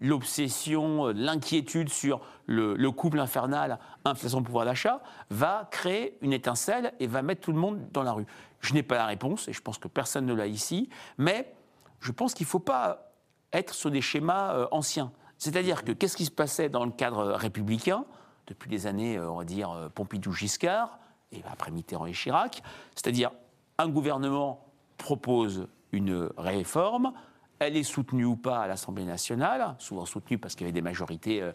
[0.01, 7.07] l'obsession, l'inquiétude sur le, le, couple infernal, inflation pouvoir d'achat, va créer une étincelle et
[7.07, 8.27] va mettre tout le monde dans la rue?
[8.63, 11.53] Je n'ai pas la réponse, et je pense que personne ne l'a ici, mais
[12.01, 13.13] je pense qu'il ne faut pas
[13.53, 15.13] être sur des schémas euh, anciens.
[15.37, 18.05] C'est-à-dire que qu'est-ce qui se passait dans le cadre républicain
[18.47, 20.99] depuis les années, euh, on va dire, euh, Pompidou-Giscard,
[21.33, 22.63] et après Mitterrand et Chirac?
[22.95, 23.33] C'est-à-dire
[23.79, 24.65] un gouvernement
[24.97, 27.13] propose une réforme,
[27.59, 30.83] elle est soutenue ou pas à l'Assemblée nationale, souvent soutenue parce qu'il y avait des
[30.83, 31.49] majorités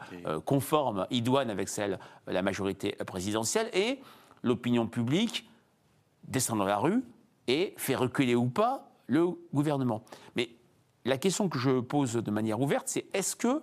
[0.45, 3.99] conformes, idoines avec celle de la majorité présidentielle, et
[4.41, 5.49] l'opinion publique
[6.27, 7.03] descend dans la rue
[7.47, 10.03] et fait reculer ou pas le gouvernement.
[10.35, 10.49] Mais
[11.05, 13.61] la question que je pose de manière ouverte, c'est est-ce que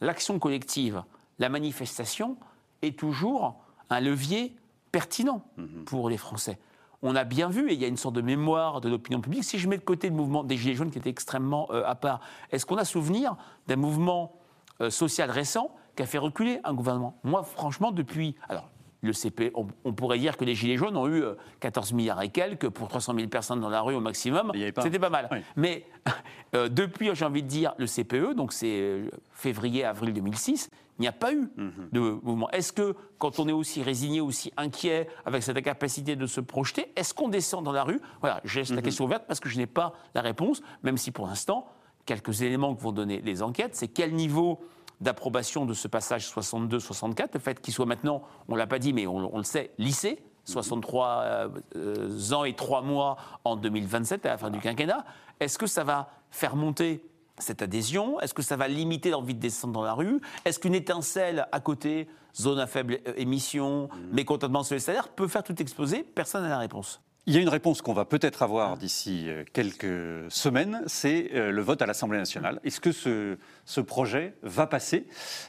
[0.00, 1.02] l'action collective,
[1.38, 2.36] la manifestation,
[2.82, 3.56] est toujours
[3.90, 4.56] un levier
[4.92, 5.84] pertinent mhm.
[5.84, 6.58] pour les Français?
[7.02, 9.44] On a bien vu, et il y a une sorte de mémoire de l'opinion publique,
[9.44, 11.94] si je mets de côté le mouvement des Gilets jaunes qui était extrêmement euh, à
[11.94, 12.20] part,
[12.50, 13.36] est-ce qu'on a souvenir
[13.68, 14.36] d'un mouvement
[14.82, 17.18] euh, social récent qui a fait reculer un gouvernement?
[17.24, 18.34] Moi, franchement, depuis...
[18.48, 18.68] Alors,
[19.02, 21.22] le CP, on, pourrait dire que les Gilets jaunes ont eu
[21.60, 24.52] 14 euh, milliards et quelques pour 300 000 personnes dans la rue au maximum.
[24.54, 25.28] C'était pas mal.
[25.56, 25.86] Mais
[26.54, 31.08] euh, depuis, j'ai envie de dire, le CPE, donc c'est euh, février-avril 2006, il n'y
[31.08, 31.88] a pas eu mhm.
[31.92, 32.50] de mouvement.
[32.50, 36.92] Est-ce que, quand on est aussi résigné, aussi inquiet, avec cette incapacité de se projeter,
[36.94, 38.00] est-ce qu'on descend dans la rue?
[38.20, 38.82] Voilà, j'ai la mhm.
[38.82, 41.66] question ouverte parce que je n'ai pas la réponse, même si pour l'instant,
[42.04, 44.60] quelques éléments que vont donner les enquêtes, c'est quel niveau
[45.00, 48.92] d'approbation de ce passage 62-64, le fait qu'il soit maintenant, on ne l'a pas dit,
[48.92, 54.38] mais on, le sait, lycée, 63 euh, ans et 3 mois en 2027, à la
[54.38, 55.04] fin du quinquennat,
[55.38, 57.04] est-ce que ça va faire monter
[57.38, 58.20] cette adhésion?
[58.20, 60.20] Est-ce que ça va limiter l'envie de descendre dans la rue?
[60.44, 64.14] Est-ce qu'une étincelle à côté, zone à faible émission, mmh.
[64.14, 66.02] mécontentement sur les salaires, peut faire tout exploser?
[66.02, 67.00] Personne n'a la réponse.
[67.26, 71.52] Il y a une réponse qu'on va peut-être avoir d'ici euh, quelques semaines, c'est euh,
[71.52, 72.60] le vote à l'Assemblée nationale.
[72.64, 75.06] Est-ce que ce, ce, projet va passer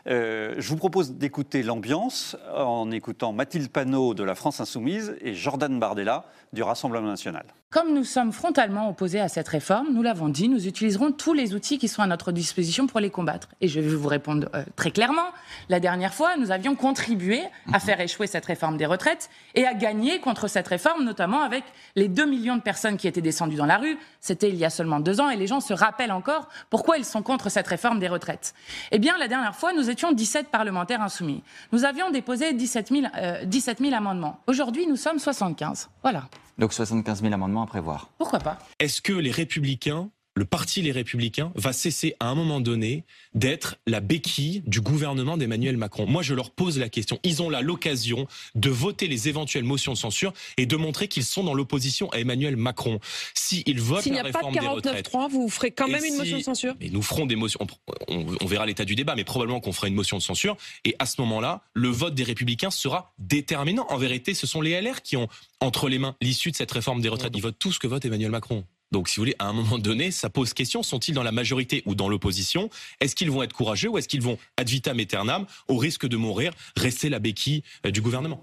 [0.07, 5.33] euh, Je vous propose d'écouter l'ambiance en écoutant Mathilde Panot de la France Insoumise et
[5.33, 7.45] Jordan Bardella du Rassemblement national.
[7.69, 11.53] Comme nous sommes frontalement opposés à cette réforme, nous l'avons dit, nous utiliserons tous les
[11.53, 13.47] outils qui sont à notre disposition pour les combattre.
[13.61, 15.27] Et je vais vous répondre très clairement.
[15.69, 19.73] La dernière fois, nous avions contribué à faire échouer cette réforme des retraites et à
[19.73, 21.63] gagner contre cette réforme, notamment avec
[21.95, 23.97] les 2 millions de personnes qui étaient descendues dans la rue.
[24.19, 27.05] C'était il y a seulement deux ans et les gens se rappellent encore pourquoi ils
[27.05, 28.53] sont contre cette réforme des retraites.
[28.91, 31.43] Eh bien, la dernière fois, nous étions 17 parlementaires insoumis.
[31.71, 34.39] Nous avions déposé 17 000, euh, 17 000 amendements.
[34.47, 35.89] Aujourd'hui, nous sommes 75.
[36.01, 36.25] Voilà.
[36.57, 38.09] Donc 75 000 amendements à prévoir.
[38.17, 38.59] Pourquoi pas?
[38.79, 43.75] Est-ce que les républicains le parti Les Républicains va cesser à un moment donné d'être
[43.85, 46.05] la béquille du gouvernement d'Emmanuel Macron.
[46.05, 47.19] Moi, je leur pose la question.
[47.23, 51.25] Ils ont là l'occasion de voter les éventuelles motions de censure et de montrer qu'ils
[51.25, 52.99] sont dans l'opposition à Emmanuel Macron.
[53.33, 55.87] S'ils votent S'il n'y la a pas de réforme des retraites, 49.3, vous ferez quand
[55.87, 56.75] même une si- motion de censure?
[56.79, 57.59] Et nous ferons des motions.
[58.07, 60.55] On, on- on verra l'état du débat, mais probablement qu'on fera une motion de censure.
[60.85, 63.85] Et à ce moment-là, le vote des Républicains sera déterminant.
[63.89, 65.27] En vérité, ce sont les LR qui ont
[65.59, 67.33] entre les mains l'issue de cette réforme des retraites.
[67.35, 68.63] Ils votent tout ce que vote Emmanuel Macron.
[68.91, 70.83] Donc, si vous voulez, à un moment donné, ça pose question.
[70.83, 72.69] Sont-ils dans la majorité ou dans l'opposition?
[72.99, 76.17] Est-ce qu'ils vont être courageux ou est-ce qu'ils vont, ad vitam aeternam, au risque de
[76.17, 78.41] mourir, rester la béquille euh, du gouvernement?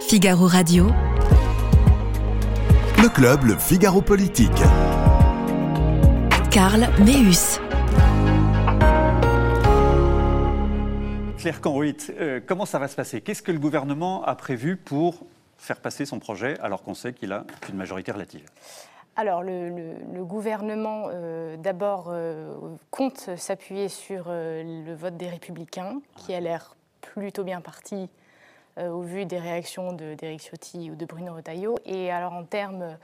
[0.00, 0.90] Figaro Radio.
[3.00, 4.50] Le club Le Figaro Politique.
[6.50, 7.60] Karl Meus.
[11.38, 13.20] Claire Canruit, euh, comment ça va se passer?
[13.20, 15.24] Qu'est-ce que le gouvernement a prévu pour
[15.58, 18.46] faire passer son projet alors qu'on sait qu'il a une majorité relative
[19.16, 22.54] Alors, le, gouvernement, euh, d'abord, euh,
[22.90, 28.08] compte s'appuyer sur euh, le vote des Républicains, qui a l'air plutôt bien parti
[28.80, 31.80] au vu des réactions d'Éric Ciotti ou de Bruno Retailleau.
[31.84, 32.96] Et alors, en termes,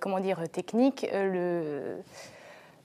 [0.00, 1.06] comment dire, techniques,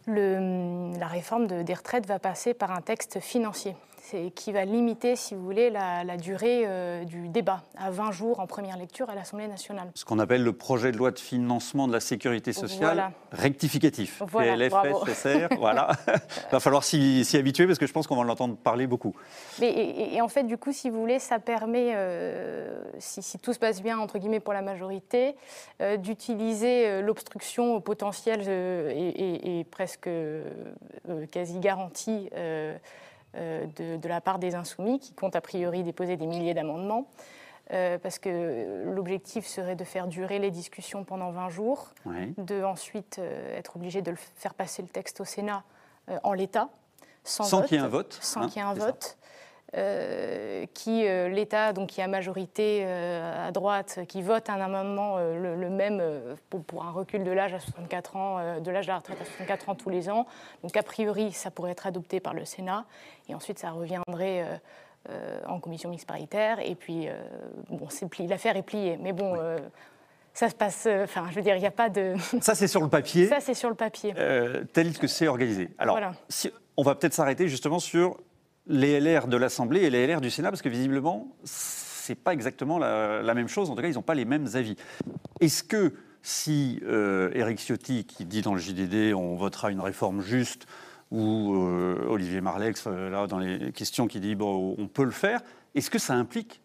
[0.05, 3.73] la réforme de- des retraites va passer par un texte financier.
[4.11, 8.09] C'est qui va limiter, si vous voulez, la, la durée euh, du débat à 20
[8.11, 9.91] jours en première lecture à l'Assemblée nationale.
[9.93, 13.11] Ce qu'on appelle le projet de loi de financement de la sécurité sociale Voilà.
[13.31, 14.23] rectificatif.
[14.25, 15.05] Voilà, PLF, bravo.
[15.05, 15.89] SSR, voilà.
[16.51, 19.15] va falloir s'y s'y habituer parce que je pense qu'on va l'entendre parler beaucoup.
[19.59, 23.37] Mais, et, et en fait, du coup, si vous voulez, ça permet, euh, si, si
[23.37, 25.35] tout se passe bien, entre guillemets, pour la majorité,
[25.83, 30.09] euh, d'utiliser l'obstruction potentielle et, et- et presque
[31.31, 32.29] quasi garantie
[33.35, 37.07] de, de la part des insoumis, qui comptent a priori déposer des milliers d'amendements.
[37.71, 42.33] euh, parce que l'objectif serait de faire durer les discussions pendant 20 jours, Oui.
[42.39, 45.61] de ensuite euh, être obligé de le faire passer le texte au Sénat
[46.09, 46.69] euh, en l'état,
[47.23, 49.17] sans, Sans vote, qu'il y ait un vote, sans hein, qu'il y ait un ça.
[49.75, 55.17] Euh, qui euh, l'État, donc qui a majorité euh, à droite, qui vote un amendement
[55.19, 56.01] le, le même
[56.49, 59.25] pour, pour un recul de l'âge à 64 ans, de l'âge de la retraite à
[59.25, 60.25] 64 ans tous les ans.
[60.63, 62.86] Donc a priori, ça pourrait être adopté par le Sénat,
[63.27, 64.43] et ensuite ça reviendrait.
[64.43, 64.58] euh,
[65.47, 67.13] en commission mixte paritaire, et puis euh,
[67.69, 67.88] bon,
[68.27, 68.97] l'affaire est pliée.
[69.01, 69.58] Mais bon, euh,
[70.34, 70.88] ça se passe.
[71.03, 72.15] Enfin, je veux dire, il n'y a pas de.
[72.41, 74.13] Ça, c'est sur le papier, Ça, c'est sur le papier.
[74.73, 75.69] tel que c'est organisé.
[75.79, 76.12] Alors, Voilà.
[76.27, 78.17] si- on va peut-être s'arrêter justement sur
[78.69, 82.77] les LR de l'Assemblée et les LR du Sénat, parce que visiblement, c'est pas exactement
[82.77, 83.69] la, même chose.
[83.69, 84.75] En tout cas, ils n'ont pas les mêmes avis.
[85.41, 90.21] Est-ce que si euh, Éric Ciotti, qui dit dans le JDD, on votera une réforme
[90.21, 90.67] juste,
[91.12, 95.12] ou euh, Olivier Marlex, euh, là, dans les questions, qui dit, bon, on peut le
[95.12, 95.41] faire,
[95.75, 96.62] est-ce que ça implique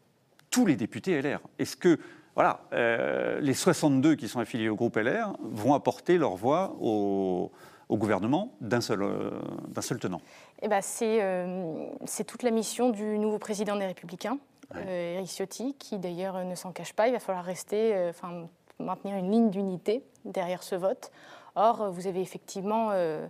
[0.51, 1.99] tous les députés LR Est-ce que
[2.35, 7.53] voilà, euh, les 62 qui sont affiliés au groupe LR vont apporter leur voix au,
[7.89, 9.31] au gouvernement d'un seul, euh,
[9.69, 10.21] d'un seul tenant
[10.63, 14.39] Eh ben, c'est euh, c'est toute la mission du nouveau président des Républicains,
[14.75, 17.09] euh, Éric Ciotti, qui d'ailleurs ne s'en cache pas.
[17.09, 21.11] Il va falloir rester, enfin, maintenir une ligne d'unité derrière ce vote.
[21.57, 23.25] Or, vous avez effectivement euh,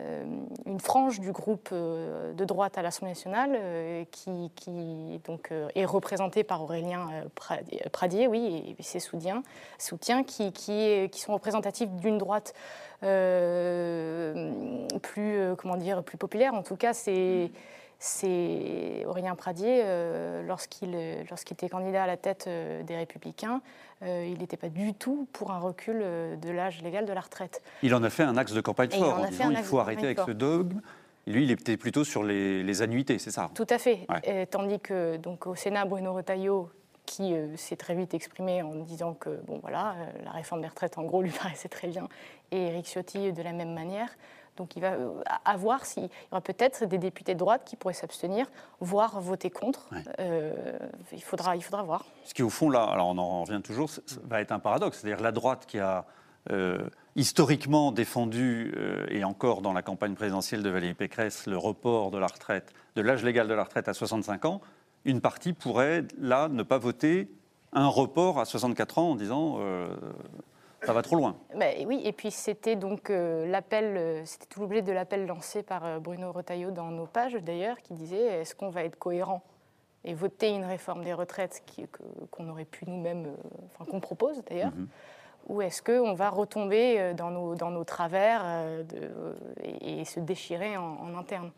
[0.00, 0.24] euh,
[0.64, 4.50] une frange du groupe euh, de droite à l'Assemblée nationale qui,
[5.26, 7.08] donc, est représentée par Aurélien
[7.92, 9.42] Pradier, oui, et ses soutiens,
[9.78, 12.54] soutiens qui, sont représentatifs d'une droite
[15.02, 16.54] plus, comment dire, plus populaire.
[16.54, 17.50] En tout cas, c'est
[17.98, 23.60] c'est Aurélien Pradier, euh, lorsqu'il euh, lorsqu'il était candidat à la tête euh, des Républicains,
[24.02, 27.60] euh, il n'était pas du tout pour un recul de l'âge légal de la retraite.
[27.82, 30.04] Il en a fait un axe de campagne Et fort en disant il faut arrêter
[30.04, 30.26] avec fort.
[30.26, 30.80] ce dogme.
[31.26, 34.06] Lui, il était plutôt sur les, les annuités, c'est ça Tout à fait.
[34.08, 34.42] Ouais.
[34.42, 36.70] Et tandis que donc au Sénat, Bruno Retailleau,
[37.08, 40.68] qui euh, s'est très vite exprimé en disant que bon voilà, euh, la réforme des
[40.68, 42.06] retraites en gros lui paraissait très bien,
[42.50, 44.10] et Éric Ciotti de la même manière.
[44.58, 47.62] Donc il va euh, à à voir s'il y aura peut-être des députés de droite
[47.64, 48.46] qui pourraient s'abstenir,
[48.80, 49.88] voire voter contre.
[49.92, 50.02] Ouais.
[50.20, 50.78] Euh,
[51.12, 52.04] il faudra, il faudra voir.
[52.24, 53.88] Ce qui, au fond, là, alors on en revient toujours,
[54.24, 54.98] va être un paradoxe.
[54.98, 56.04] C'est-à-dire la droite qui a
[56.50, 56.78] euh,
[57.16, 62.18] historiquement défendu, euh, et encore dans la campagne présidentielle de Valérie Pécresse, le report de
[62.18, 64.60] la retraite, de l'âge légal de la retraite à 65 ans,
[65.04, 67.28] une partie pourrait, là, ne pas voter
[67.72, 69.88] un report à 64 ans en disant euh,
[70.82, 71.36] ça va trop loin.
[71.54, 75.62] Mais oui, et puis c'était donc euh, l'appel, euh, c'était tout l'objet de l'appel lancé
[75.62, 79.42] par euh, Bruno Retailleau dans nos pages d'ailleurs, qui disait est-ce qu'on va être cohérent
[80.04, 81.62] et voter une réforme des retraites
[82.30, 83.34] qu'on aurait pu nous-mêmes,
[83.74, 84.86] enfin qu'on propose d'ailleurs, Mhm.
[85.48, 88.44] ou est-ce qu'on va retomber dans nos, dans nos travers
[88.84, 89.10] de-
[89.62, 91.50] et, et se déchirer en, en interne?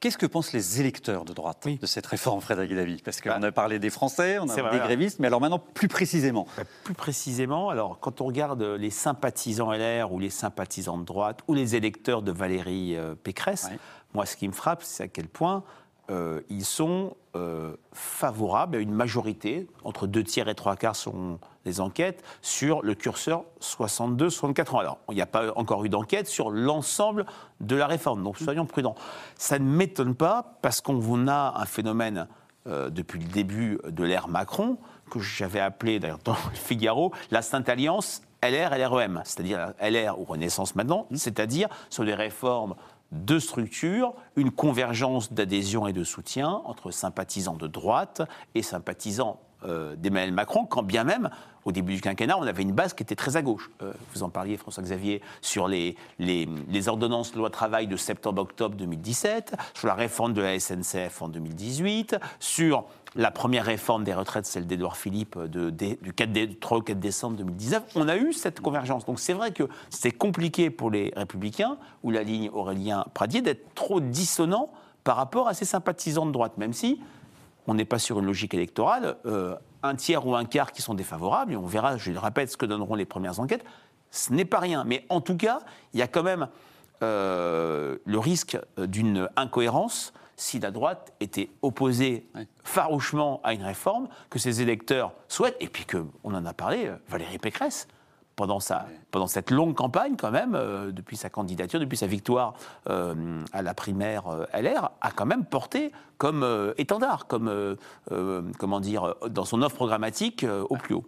[0.00, 3.52] Qu'est-ce que pensent les électeurs de droite de cette réforme, Frédéric Davy Parce qu'on a
[3.52, 6.46] parlé des Français, on a parlé des grévistes, mais alors maintenant plus précisément.
[6.56, 11.40] Bah, Plus précisément, alors quand on regarde les sympathisants LR ou les sympathisants de droite
[11.48, 13.78] ou les électeurs de Valérie euh, Pécresse, Ouais.
[14.14, 15.64] moi ce qui me frappe, c'est à quel point
[16.10, 21.38] euh, ils sont euh, favorables à une majorité, entre deux tiers et trois quarts selon
[21.64, 24.78] les enquêtes, sur le curseur 62-64 ans.
[24.78, 27.26] Alors, il n'y a pas encore eu d'enquête sur l'ensemble
[27.60, 28.96] de la réforme, donc soyons prudents.
[29.36, 32.26] Ça ne m'étonne pas parce qu'on a un phénomène
[32.66, 34.78] euh, depuis le début de l'ère Macron,
[35.10, 40.24] que j'avais appelé d'ailleurs dans le Figaro, la Sainte Alliance LR, LREM, c'est-à-dire LR ou
[40.24, 42.74] Renaissance maintenant, c'est-à-dire sur des réformes
[43.12, 48.22] de structure, une convergence d'adhésion et de soutien entre sympathisants de droite
[48.54, 51.28] et sympathisants euh, d'Emmanuel Macron, quand bien même,
[51.66, 53.70] au début du quinquennat, on avait une base qui était très à gauche.
[53.82, 59.88] Euh, vous en parliez, François-Xavier, sur les, les, ordonnances loi travail de septembre-octobre 2017, sur
[59.88, 64.96] la réforme de la SNCF en 2018, sur la première réforme des retraites, celle d'Édouard
[64.96, 67.82] Philippe de- du, 4 dé- du 3 au 4 décembre 2019.
[67.96, 69.04] On a eu cette convergence.
[69.04, 73.74] Donc c'est vrai que c'est compliqué pour les Républicains, ou la ligne Aurélien Pradier, d'être
[73.74, 74.70] trop dissonant
[75.04, 77.00] par rapport à ses sympathisants de droite, même si
[77.66, 80.94] on n'est pas sur une logique électorale, euh, un tiers ou un quart qui sont
[80.94, 83.64] défavorables, et on verra, je le répète, ce que donneront les premières enquêtes,
[84.10, 84.84] ce n'est pas rien.
[84.84, 85.60] Mais en tout cas,
[85.94, 86.48] il y a quand même
[87.02, 92.26] euh, le risque d'une incohérence si la droite était opposée
[92.64, 96.86] farouchement à une réforme que ses électeurs souhaitent, et puis que, on en a parlé,
[96.86, 97.86] euh, Valérie Pécresse,
[98.40, 102.54] pendant, sa, pendant cette longue campagne quand même, euh, depuis sa candidature, depuis sa victoire
[102.88, 107.76] euh, à la primaire euh, LR, a quand même porté comme étendard, comme,
[108.58, 111.06] comment dire, dans son offre programmatique au plus haut.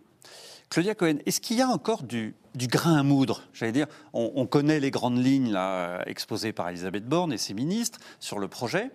[0.71, 3.43] Claudia Cohen, est-ce qu'il y a encore du, du grain à moudre?
[3.53, 7.53] J'allais dire, on, on connaît les grandes lignes là, exposées par Elisabeth Borne et ses
[7.53, 8.91] ministres sur le projet.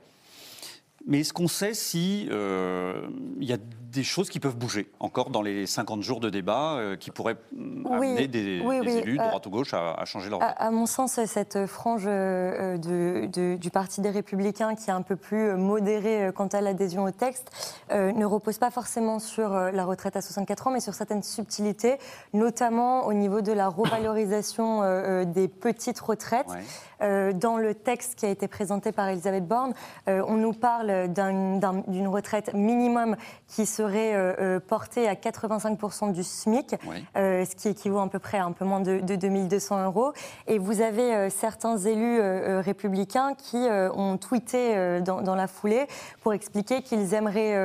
[1.07, 3.07] Mais est-ce qu'on sait si euh,
[3.39, 3.57] il y a
[3.93, 7.37] des choses qui peuvent bouger encore dans les 50 jours de débat euh, qui pourraient
[7.55, 10.29] Oui, amener des, oui, des oui, élus, de euh, droite ou gauche, à, à changer
[10.29, 14.89] leur À, à mon sens, cette frange euh, de- de- du Parti des Républicains, qui
[14.89, 17.49] est un peu plus modérée euh, quant à l'adhésion au texte,
[17.93, 21.23] euh, ne repose pas forcément sur euh, la retraite à 64 ans, mais sur certaines
[21.23, 21.95] subtilités,
[22.33, 26.47] notamment au niveau de la revalorisation euh, euh, des petites retraites.
[26.49, 26.59] Ouais.
[27.01, 29.73] Euh, dans le texte qui a été présenté par Elisabeth Borne,
[30.07, 33.15] euh, on nous parle d'un- d'un- d'une retraite minimum
[33.47, 36.75] qui serait euh, portée à 85% du SMIC,
[37.15, 40.13] ce qui équivaut à peu près à un peu moins de, de 2200 euros.
[40.47, 42.19] Et vous avez certains élus
[42.61, 45.85] républicains qui ont tweeté dans, dans la foulée
[46.21, 47.55] pour expliquer qu'ils aimeraient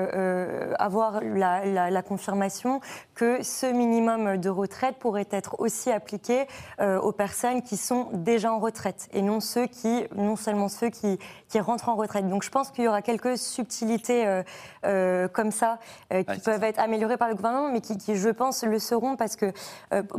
[0.78, 2.80] avoir la, la- la confirmation
[3.14, 6.46] que ce minimum de retraite pourrait être aussi appliqué
[6.80, 10.90] euh, aux personnes qui sont déjà en retraite et non ceux qui, non seulement ceux
[10.90, 12.28] qui, qui rentrent en retraite.
[12.28, 14.42] Donc je pense qu'il y aura quelques subtilités euh,
[14.84, 15.78] euh, comme ça
[16.12, 18.78] euh, qui Ouais, peuvent être améliorées par le gouvernement, mais qui, qui, je pense, le
[18.78, 19.52] seront parce que,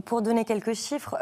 [0.05, 1.15] pour donner quelques chiffres,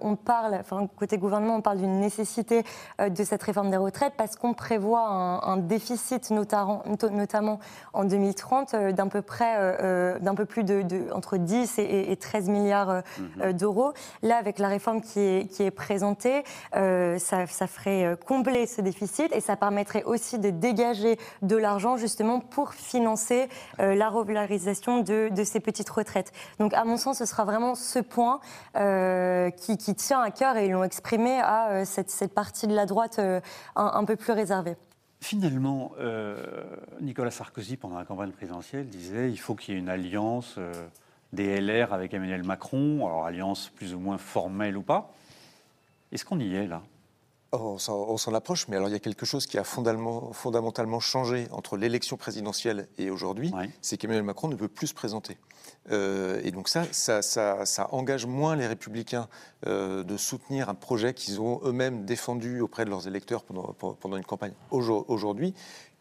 [0.00, 2.64] on parle, enfin côté gouvernement, on parle d'une nécessité
[3.00, 7.58] de cette réforme des retraites parce qu'on prévoit un, un déficit notamment, notamment
[7.92, 12.16] en 2030 euh, d'un peu près, d'un peu plus de, de- entre 10 et, et
[12.16, 13.02] 13 milliards
[13.40, 13.92] euh, d'euros.
[14.22, 16.42] Là, avec la réforme qui est, qui est présentée,
[16.76, 21.56] euh, ça, ça ferait euh, combler ce déficit et ça permettrait aussi de dégager de
[21.56, 23.48] l'argent justement pour financer
[23.80, 26.32] euh, la revalorisation de, ces petites retraites.
[26.58, 28.40] Donc, à mon sens, ce sera vraiment ce point
[28.76, 33.20] euh, qui, tient à cœur et ils l'ont exprimé à cette, partie de la droite
[33.76, 34.76] un, peu plus réservée.
[35.20, 35.92] Finalement,
[37.00, 40.58] Nicolas Sarkozy, pendant la campagne présidentielle, disait il faut qu'il y ait une alliance
[41.32, 45.12] des LR avec Emmanuel Macron, alors alliance plus ou moins formelle ou pas.
[46.12, 46.82] Est-ce qu'on y est là?
[47.54, 51.48] On s'en approche, mais alors il y a quelque chose qui a fondamentalement, fondamentalement changé
[51.50, 53.50] entre l'élection présidentielle et aujourd'hui,
[53.82, 55.36] c'est qu'Emmanuel Macron ne peut plus se présenter.
[55.90, 59.28] Euh, et donc ça, ça, ça- ça engage moins les républicains
[59.66, 64.16] euh, de soutenir un projet qu'ils ont eux-mêmes défendu auprès de leurs électeurs pendant, pendant
[64.16, 65.52] une campagne aujo- aujourd'hui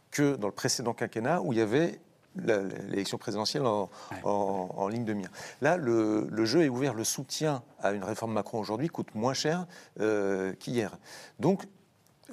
[0.10, 2.00] que dans le précédent quinquennat où il y avait
[2.36, 3.90] l'élection présidentielle en,
[4.24, 5.30] en- en ligne de mire.
[5.62, 6.94] Là, le, le jeu est ouvert.
[6.94, 9.66] Le soutien à une réforme Macron aujourd'hui coûte moins cher
[10.00, 10.98] euh, qu'hier.
[11.40, 11.64] Donc,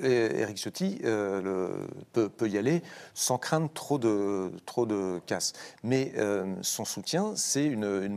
[0.01, 2.83] et Éric Ciotti euh, le- peut, peut y aller
[3.15, 5.53] sans craindre trop de, trop de casse.
[5.83, 8.15] Mais euh, son soutien, c'est une, une,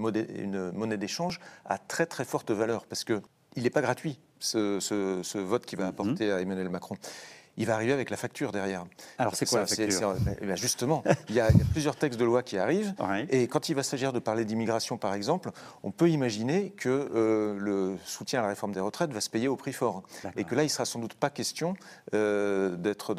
[0.74, 3.22] monnaie d'échange à très très forte valeur parce qu'il
[3.58, 6.98] n'est pas gratuit, ce, ce- ce vote qui va apporter à Emmanuel Macron.
[7.58, 8.86] Il va arriver avec la facture derrière.
[9.18, 11.66] Alors c'est quoi la Ça, facture eh bien, Justement, il y, a, il y a
[11.72, 12.94] plusieurs textes de loi qui arrivent.
[13.00, 13.28] Ouais.
[13.30, 15.52] Et quand il va s'agir de parler d'immigration, par exemple,
[15.84, 19.48] on peut imaginer que euh, le soutien à la réforme des retraites va se payer
[19.48, 20.04] au prix fort.
[20.38, 21.76] Et que là, il sera sans doute pas question
[22.14, 23.14] euh, d'être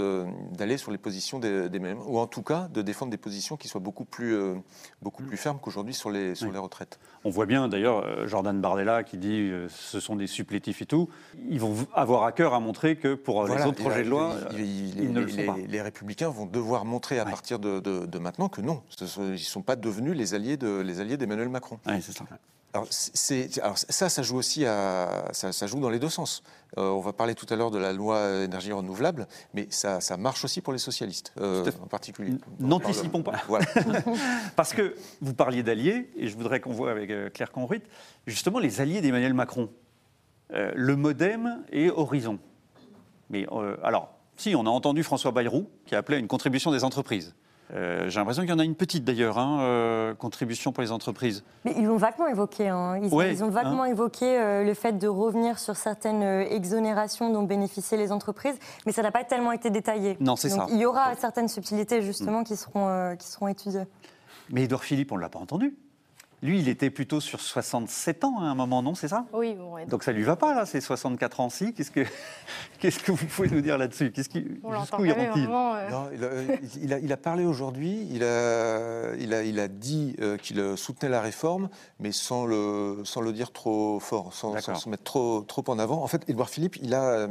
[0.53, 3.57] d'aller sur les positions des, des mêmes, ou en tout cas de défendre des positions
[3.57, 4.55] qui soient beaucoup plus, euh,
[5.03, 6.53] beaucoup plus fermes qu'aujourd'hui sur, les, sur Oui.
[6.53, 6.99] les retraites.
[7.25, 11.09] On voit bien d'ailleurs Jordan Bardella qui dit ce sont des supplétifs et tout.
[11.49, 14.09] Ils vont avoir à cœur à montrer que pour euh, les Voilà, autres projets de
[14.09, 14.22] loi,
[14.57, 15.59] ils ne le les, sont pas.
[15.59, 17.31] les- les républicains vont devoir montrer à Ouais.
[17.31, 20.57] partir de, de- de maintenant que non, sont- ils ne sont pas devenus les alliés
[20.57, 21.79] de- les alliés d'Emmanuel Macron.
[21.87, 22.25] Ouais, c'est ça.
[22.75, 26.43] Alors, ça, ça joue aussi à, ça, ça joue dans les deux sens.
[26.79, 30.17] Euh, on va parler tout à l'heure de la loi énergie renouvelable, mais ça, ça
[30.17, 32.33] marche aussi pour les socialistes, euh, en particulier.
[32.61, 33.43] N'anticipons pas.
[33.47, 33.67] Voilà.
[34.57, 37.83] Parce que vous parliez d'alliés, et je voudrais qu'on voit avec euh, Claire Conruit,
[38.27, 39.69] justement les alliés d'Emmanuel Macron.
[40.55, 42.39] Le Modem et Horizon.
[43.33, 46.71] Mais euh, alors, si, on a entendu François Bayrou qui a appelé à une contribution
[46.71, 47.35] des entreprises.
[47.75, 50.93] Euh, J'ai l'impression qu'il y en a une petite d'ailleurs, hein, euh, contribution pour les
[50.93, 51.43] entreprises.
[51.65, 52.69] Mais ils l'ont vaguement évoqué.
[52.69, 52.99] hein.
[53.03, 57.33] Ils, Ouais, ils ont vaguement évoqué euh, le fait de revenir sur certaines euh, exonérations
[57.33, 60.19] dont bénéficiaient les entreprises, mais ça n'a pas tellement été détaillé.
[60.21, 60.67] Non, c'est Donc, ça.
[60.71, 63.85] Il y aura certaines subtilités justement qui, seront, euh, qui seront étudiées.
[64.51, 65.75] Mais Édouard Philippe, on ne l'a pas entendu.
[66.43, 69.25] Lui, il était plutôt sur 67 ans à un moment, non C'est ça?
[69.33, 72.05] Oui, bon, ouais, Donc ça lui va pas là, ces 64 ans ci Qu'est-ce que
[72.83, 74.11] qu'est-ce que vous pouvez nous dire là-dessus?
[74.11, 74.45] Qu'est-ce qui
[74.81, 76.29] jusqu'où iront-ils euh, Non, il, a,
[76.83, 80.77] il a- il a parlé aujourd'hui, il a, il, a, il a dit euh, qu'il
[80.77, 81.69] soutenait la réforme,
[82.01, 86.03] mais sans le, sans le dire trop fort, sans, se mettre trop, trop en avant.
[86.03, 87.29] En fait, Édouard Philippe, il a, euh,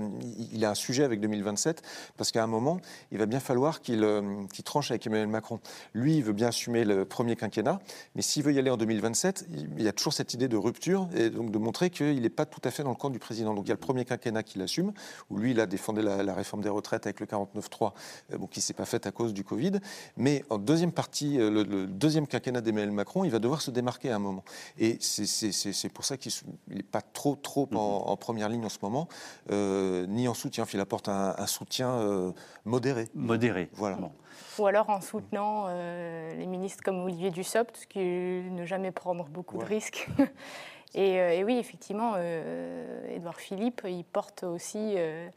[0.53, 1.81] il a un sujet avec 2027,
[2.15, 2.79] parce qu'à un moment,
[3.11, 4.21] il va bien falloir qu'il euh,
[4.53, 5.59] qu'il tranche avec Emmanuel Macron.
[5.93, 7.79] Lui, il veut bien assumer le premier quinquennat,
[8.15, 9.47] mais s'il veut y aller en 2027,
[9.77, 12.45] il y a toujours cette idée de rupture, et donc de montrer qu'il n'est pas
[12.45, 13.53] tout à fait dans le camp du président.
[13.53, 14.93] Donc il y a le premier quinquennat qu'il assume,
[15.29, 17.91] où lui, il a défendu la, la réforme des retraites avec le 49.3,
[18.31, 19.73] euh, bon, qui ne s'est pas faite à cause du Covid.
[20.17, 23.71] Mais en deuxième partie, euh, le, le deuxième quinquennat d'Emmanuel Macron, il va devoir se
[23.71, 24.43] démarquer à un moment.
[24.77, 26.31] Et c'est- pour ça qu'il
[26.67, 27.77] n'est pas trop, trop en,
[28.07, 29.07] en première ligne en ce moment,
[29.51, 30.65] euh, ni en soutien.
[30.73, 32.31] Il apporte un, un soutien euh,
[32.65, 33.09] modéré.
[33.13, 33.69] Modéré.
[33.73, 33.97] Voilà.
[33.97, 34.11] Bon.
[34.59, 38.91] Ou alors en soutenant euh, les ministres comme Olivier Dussopt, ce qui est ne jamais
[38.91, 40.07] prendre beaucoup de risques.
[40.93, 45.29] et, euh, et oui, effectivement, euh, Édouard Philippe, il porte aussi euh,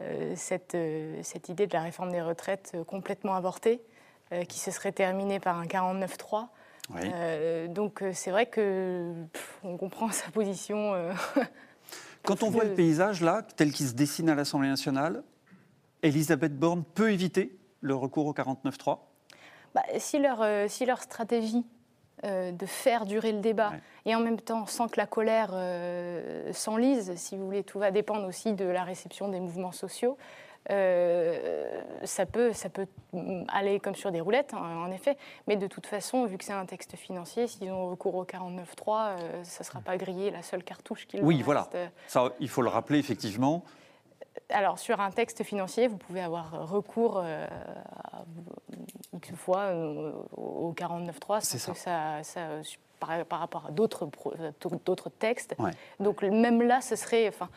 [0.00, 3.82] euh, cette, euh, cette idée de la réforme des retraites euh, complètement avortée,
[4.32, 6.48] euh, qui se serait terminée par un 49-3.
[6.94, 7.00] Oui.
[7.04, 10.94] Euh, donc euh, c'est vrai que pff, on comprend sa position.
[10.94, 11.12] euh,
[12.22, 15.22] Quand on voit le paysage là, tel qu'il se dessine à l'Assemblée nationale,
[16.02, 18.98] Elisabeth Borne peut éviter le recours au 49-3
[19.74, 21.64] Bah, si, leur, euh, si leur stratégie
[22.24, 23.80] euh, de faire durer le débat Ouais.
[24.06, 27.90] et en même temps sans que la colère euh, s'enlise, si vous voulez, tout va
[27.90, 30.16] dépendre aussi de la réception des mouvements sociaux.
[30.70, 32.86] euh, ça, peut, ça peut
[33.48, 36.52] aller comme sur des roulettes, hein, en effet, mais de toute façon, vu que c'est
[36.52, 40.42] un texte financier, s'ils ont recours au 49.3, euh, ça ne sera pas grillé la
[40.42, 41.68] seule cartouche qu'il Oui, voilà.
[42.08, 43.62] Ça, il faut le rappeler effectivement.
[44.48, 47.46] Alors, sur un texte financier, vous pouvez avoir recours euh,
[49.12, 52.62] X fois euh, au 49.3 C'est sans que ça, ça, euh,
[53.00, 54.08] par, par rapport à d'autres
[54.40, 55.54] euh, textes.
[55.58, 55.70] Ouais.
[56.00, 57.28] Donc, même là, ce serait.
[57.28, 57.48] Enfin,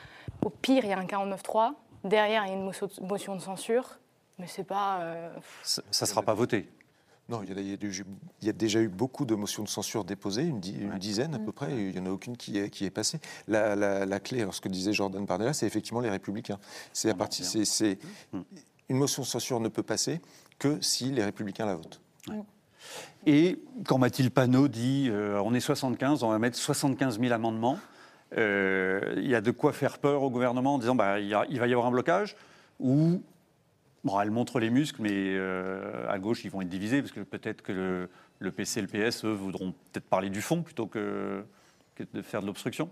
[0.43, 1.73] au pire, il y a un 49.3.
[2.03, 3.99] Derrière, il y a une motion, motion de censure.
[4.37, 4.99] Mais c'est pas.
[5.01, 5.29] euh,
[5.63, 6.69] Ça ne sera pas voté.
[7.29, 8.03] Non, il y, a, il y a déjà-
[8.41, 11.35] il y a déjà eu beaucoup de motions de censure déposées, une, di- une dizaine
[11.35, 13.19] à peu près, et il n'y en a aucune qui est, qui est passée.
[13.47, 16.57] La, la- la clé, alors ce que disait Jordan Bardella, c'est effectivement les républicains.
[16.91, 17.99] C'est à partir, c'est, c'est-
[18.89, 20.19] une motion de censure ne peut passer
[20.57, 22.01] que si les républicains la votent.
[23.27, 27.77] Et quand Mathilde Panot dit euh, on est 75, on va mettre 75 000 amendements,
[28.37, 31.33] euh, il y a de quoi faire peur au gouvernement en disant bah, il, y
[31.33, 32.35] a- il va y avoir un blocage
[32.79, 33.21] ou
[34.03, 37.21] bon, elle montre les muscles, mais euh, à gauche ils vont être divisés parce que
[37.21, 38.07] peut-être que
[38.39, 41.43] le, PC et le PS eux voudront peut-être parler du fond plutôt que,
[41.95, 42.89] que de faire de l'obstruction.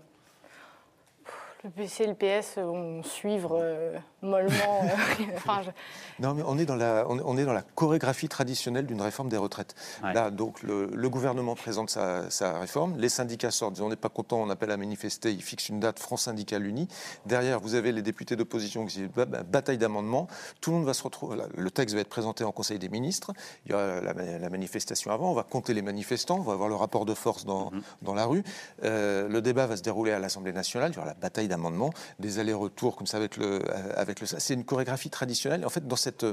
[1.64, 4.82] le PC et le PS vont suivre euh, mollement.
[4.84, 7.62] euh, enfin, je- Non, mais on est dans la, on est- on est dans la
[7.62, 9.74] chorégraphie traditionnelle d'une réforme des retraites.
[10.02, 10.12] Ouais.
[10.12, 13.96] Là, donc, le, le gouvernement présente sa, sa réforme, les syndicats sortent, disent on n'est
[13.96, 16.88] pas content, on appelle à manifester, ils fixent une date, Front syndical uni.
[17.26, 20.26] Derrière, vous avez les députés d'opposition qui disent bah, bah, bataille d'amendements.
[20.60, 21.36] Tout le monde va se retrouver.
[21.36, 23.32] là, Le texte va être présenté en Conseil des ministres.
[23.66, 25.30] Il y aura la, la manifestation avant.
[25.30, 26.36] On va compter les manifestants.
[26.38, 27.70] On va avoir le rapport de force dans,
[28.02, 28.42] dans la rue.
[28.84, 30.90] Euh, le débat va se dérouler à l'Assemblée nationale.
[30.92, 34.26] Il y aura la bataille d'amendements, des allers-retours comme ça avec le, euh, avec le.
[34.26, 35.64] C'est une chorégraphie traditionnelle.
[35.64, 36.26] En fait, dans cette,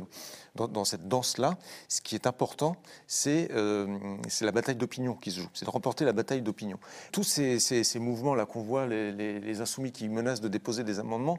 [0.56, 1.58] dans, dans cette danse-là,
[1.88, 2.76] ce qui est important,
[3.08, 3.88] c'est euh,
[4.28, 5.50] c'est la bataille d'opinion qui se joue.
[5.54, 6.80] C'est de remporter la bataille d'opinion.
[7.12, 10.84] Tous ces, ces- ces mouvements-là qu'on voit, les, les- les insoumis qui menacent de déposer
[10.84, 11.38] des amendements,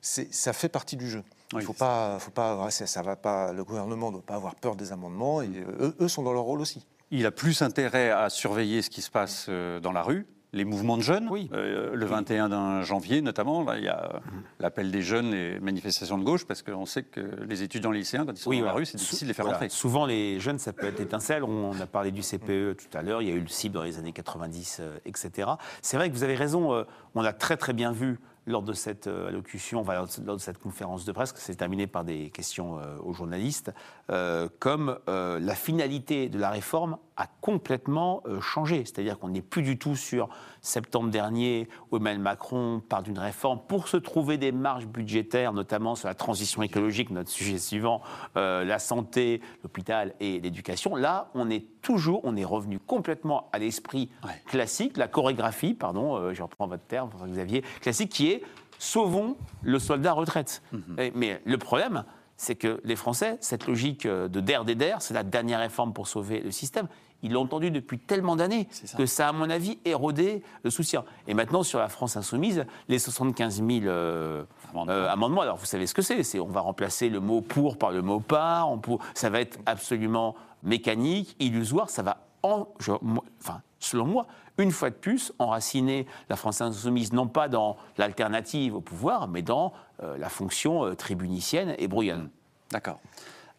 [0.00, 1.22] ça fait partie du jeu.
[1.54, 3.52] Il faut pas, faut pas, ça, ça va pas.
[3.52, 5.48] Le gouvernement ne doit pas avoir peur des amendements et
[5.80, 6.86] eux, eux sont dans leur rôle aussi.
[7.10, 10.64] Il a plus intérêt à surveiller ce qui se passe euh, dans la rue, les
[10.64, 11.28] mouvements de jeunes.
[11.30, 11.50] Oui.
[11.52, 14.20] Euh, le 21 d'un janvier, notamment, là, il y a
[14.60, 18.32] l'appel des jeunes, les manifestations de gauche, parce qu'on sait que les étudiants lycéens, quand
[18.32, 19.58] ils sont dans la rue, c'est difficile de les faire Voilà.
[19.58, 19.68] rentrer.
[19.68, 21.44] Souvent, les jeunes, ça peut être étincelle.
[21.44, 23.20] On a parlé du CPE tout à l'heure.
[23.20, 25.50] Il y a eu le CIB dans les années 90, euh, etc.
[25.82, 26.72] C'est vrai que vous avez raison.
[26.72, 26.84] euh,
[27.14, 30.58] on a très, très bien vu lors de cette euh, allocution, enfin, lors de- cette
[30.58, 33.72] conférence de presse, que c'est terminé par des questions euh, aux journalistes,
[34.10, 38.84] euh, comme euh, la finalité de la réforme a complètement euh, changé.
[38.84, 40.28] C'est-à-dire qu'on n'est plus du tout sur
[40.60, 45.94] septembre dernier, où Emmanuel Macron parle d'une réforme pour se trouver des marges budgétaires, notamment
[45.94, 48.00] sur la transition écologique, notre sujet suivant,
[48.34, 50.96] la santé, l'hôpital et l'éducation.
[50.96, 54.30] Là, on est toujours, on est revenu complètement à l'esprit Ouais.
[54.46, 58.33] classique, la chorégraphie, pardon, je reprends votre terme, Xavier, classique, qui est
[58.78, 60.62] sauvons le soldat retraite.
[60.98, 62.04] Et- mais le problème,
[62.36, 65.92] c'est que les Français, cette logique euh, de der des der, c'est la dernière réforme
[65.92, 66.88] pour sauver le système.
[67.22, 68.68] Ils l'ont entendu depuis tellement d'années
[68.98, 71.04] que ça à mon avis, érodé le soutien.
[71.26, 74.92] Et maintenant, sur la France insoumise, les 75 000 euh, Amendements.
[74.92, 77.78] euh, amendements, alors vous savez ce que c'est, c'est on va remplacer le mot pour
[77.78, 82.66] par le mot par, on pour- ça va être absolument mécanique, illusoire, ça va, en,
[82.78, 84.26] je- moi- enfin, selon moi,
[84.58, 89.42] une fois de plus, enraciner la France insoumise, non pas dans l'alternative au pouvoir, mais
[89.42, 89.72] dans
[90.02, 92.30] euh, la fonction euh, tribunicienne et brouillonne.
[92.70, 93.00] D'accord.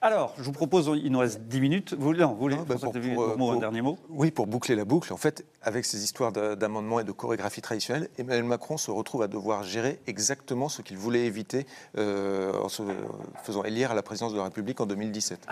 [0.01, 1.93] Alors, je vous propose, il nous reste 10 minutes.
[1.97, 3.97] Vous, non, vous voulez Non, bah, pour- un dernier mot?
[4.09, 7.61] Oui, pour boucler la boucle, en fait, avec ces histoires de- d'amendements et de chorégraphie
[7.61, 11.65] traditionnelle, Emmanuel Macron se retrouve à devoir gérer exactement ce qu'il voulait éviter
[11.97, 12.83] euh, en se
[13.43, 15.47] faisant élire à la présidence de la République en 2017.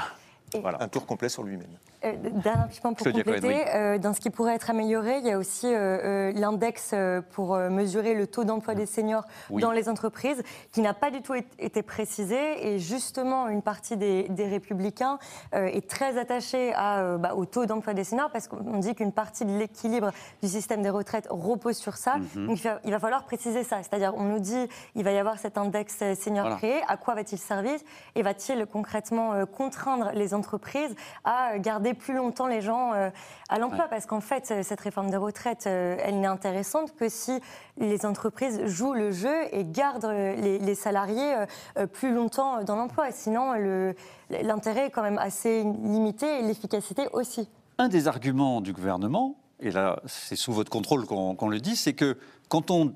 [0.53, 0.84] Et- Voilà.
[0.84, 1.67] Un tour complet sur lui-même.
[2.06, 3.66] Euh, Dernier petit point pour Claudia compléter.
[3.76, 6.93] euh, dans ce qui pourrait être amélioré, il y a aussi euh, euh, l'index
[7.32, 9.62] pour mesurer le taux d'emploi des seniors Oui.
[9.62, 10.41] dans les entreprises,
[10.72, 12.68] qui n'a pas du tout été- précisé.
[12.68, 15.18] Et justement, une partie des, des républicains
[15.54, 19.45] est très attachée à, bah, au taux d'emploi des seniors, parce qu'on dit qu'une partie
[19.45, 22.16] de l'équilibre du système des retraites repose sur ça.
[22.36, 22.47] Mhm.
[22.47, 23.78] Donc il va, il va falloir préciser ça.
[23.84, 26.56] C'est-à-dire, on nous dit il va y avoir cet index senior Voilà.
[26.58, 26.82] créé.
[26.88, 27.80] À quoi va-t-il servir?
[28.16, 31.60] Et va-t-il concrètement contraindre les entreprises à euh,
[31.93, 33.09] garder plus longtemps les gens euh,
[33.49, 37.09] à l'emploi Parce qu'en fait, euh, cette réforme des retraites, euh, elle n'est intéressante que
[37.09, 37.39] si
[37.77, 41.35] les entreprises jouent le jeu et gardent euh, les, les salariés
[41.77, 43.11] euh, plus longtemps dans l'emploi.
[43.11, 43.95] Sinon, le-
[44.29, 47.47] l'intérêt est quand même assez limité et l'efficacité aussi.
[47.77, 51.93] Un des arguments du gouvernement, et là c'est sous votre contrôle qu'on le dit, c'est
[51.93, 52.17] que
[52.49, 52.93] quand on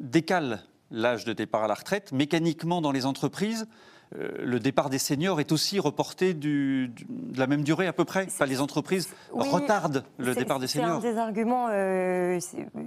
[0.00, 0.60] décale
[0.90, 3.66] l'âge de départ à la retraite, mécaniquement dans les entreprises,
[4.14, 8.04] le départ des seniors est aussi reporté du- du- de la même durée à peu
[8.04, 8.24] près.
[8.26, 11.00] Enfin, les entreprises Oui, retardent le départ des C'est un seniors.
[11.00, 12.38] des arguments euh,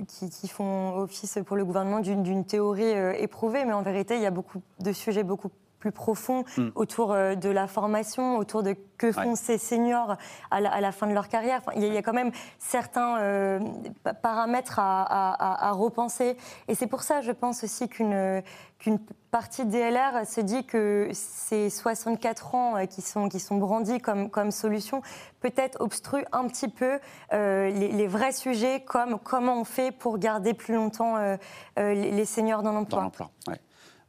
[0.08, 4.16] qui, qui font office pour le gouvernement d'une d'une théorie euh, éprouvée, mais en vérité,
[4.16, 5.50] il y a beaucoup de sujets beaucoup
[5.86, 6.70] plus profonds Mm.
[6.74, 9.36] autour euh, de la formation, autour de que font Ouais.
[9.36, 10.16] ces seniors
[10.50, 11.60] à la, à la fin de leur carrière.
[11.60, 13.60] Enfin, il, y a, il y a quand même certains euh,
[14.04, 16.38] pa- paramètres à, à- à- à repenser.
[16.68, 18.42] Et c'est pour ça, je pense aussi qu'une
[18.80, 19.00] qu'une
[19.32, 24.00] partie des LR se dit que ces 64 ans euh, qui sont, qui sont brandis
[24.00, 25.02] comme, comme solution
[25.40, 27.00] peut-être obstruent un petit peu
[27.34, 31.38] euh, les, les vrais sujets comme comment on fait pour garder plus longtemps euh,
[31.78, 33.02] les, seniors dans dans l'emploi.
[33.04, 33.30] l'emploi.
[33.48, 33.60] ouais.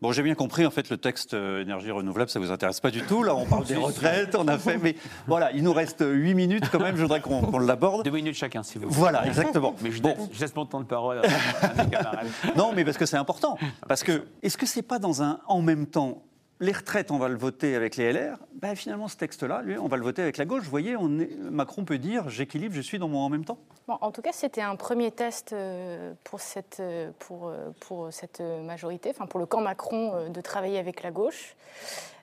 [0.02, 2.90] Bon, j'ai bien compris, en fait, le texte euh, énergie renouvelable, ça vous intéresse pas
[2.90, 3.22] du tout.
[3.22, 4.94] Là, on parle des retraites, on a fait, mais
[5.26, 8.04] voilà, il nous reste 8 minutes quand même, je voudrais qu'on qu'on l'aborde.
[8.04, 8.94] Deux minutes chacun, si vous voulez.
[8.94, 9.74] Voilà, exactement.
[9.80, 10.10] Mais je, Bon.
[10.10, 12.26] laisse, je laisse mon temps de parole à mes camarades.
[12.56, 13.56] Non, mais parce que c'est important.
[13.88, 16.22] Parce que, est-ce que c'est pas dans un en même temps
[16.60, 18.38] les retraites, on va le voter avec les LR.
[18.54, 20.64] Ben, finalement, ce texte-là, lui, on va le voter avec la gauche.
[20.64, 23.58] Vous voyez, on est- Macron peut dire j'équilibre, je suis dans mon en même temps.
[23.88, 28.12] Bon, en tout cas, c'était un premier test euh, pour cette, euh, pour, euh, pour
[28.12, 31.54] cette majorité, enfin pour le camp Macron, de travailler avec la gauche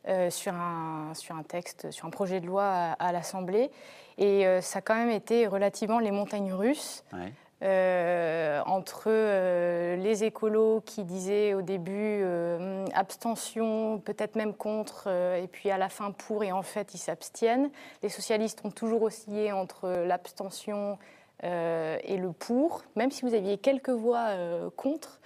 [0.10, 3.70] euh, sur, un, sur un texte, sur un projet de loi à, à l'Assemblée.
[4.18, 7.04] Et euh, ça a quand même été relativement les montagnes russes.
[7.14, 7.32] Ouais.
[7.64, 15.48] Euh, entre euh, les écolos qui disaient au début euh, abstention, peut-être même contre, et
[15.48, 17.70] puis à la fin pour, et en fait ils s'abstiennent.
[18.02, 20.98] Les socialistes ont toujours oscillé entre l'abstention
[21.42, 24.30] et le pour, même si vous aviez quelques voix
[24.78, 25.20] contre.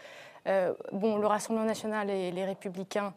[0.91, 3.13] Bon, le Rassemblement national et les Républicains,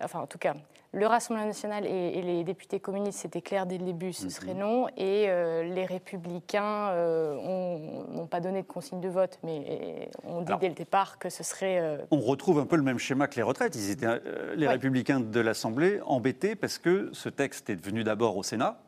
[0.00, 0.54] enfin en tout cas,
[0.96, 4.54] le Rassemblement national et, et les députés communistes, c'était clair dès le début, ce serait
[4.54, 4.88] non.
[4.96, 10.40] Et euh, les Républicains euh, ont- n'ont pas donné de consigne de vote, mais ont
[10.40, 11.78] dit Alors- dès le départ que ce serait.
[11.80, 13.74] euh, On retrouve un peu le même schéma que les retraites.
[13.76, 14.72] Ils étaient, euh, les Ouais.
[14.72, 18.78] républicains de l'Assemblée embêtés parce que ce texte est venu d'abord au Sénat.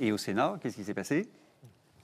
[0.00, 1.28] Et au Sénat, qu'est-ce qui s'est passé?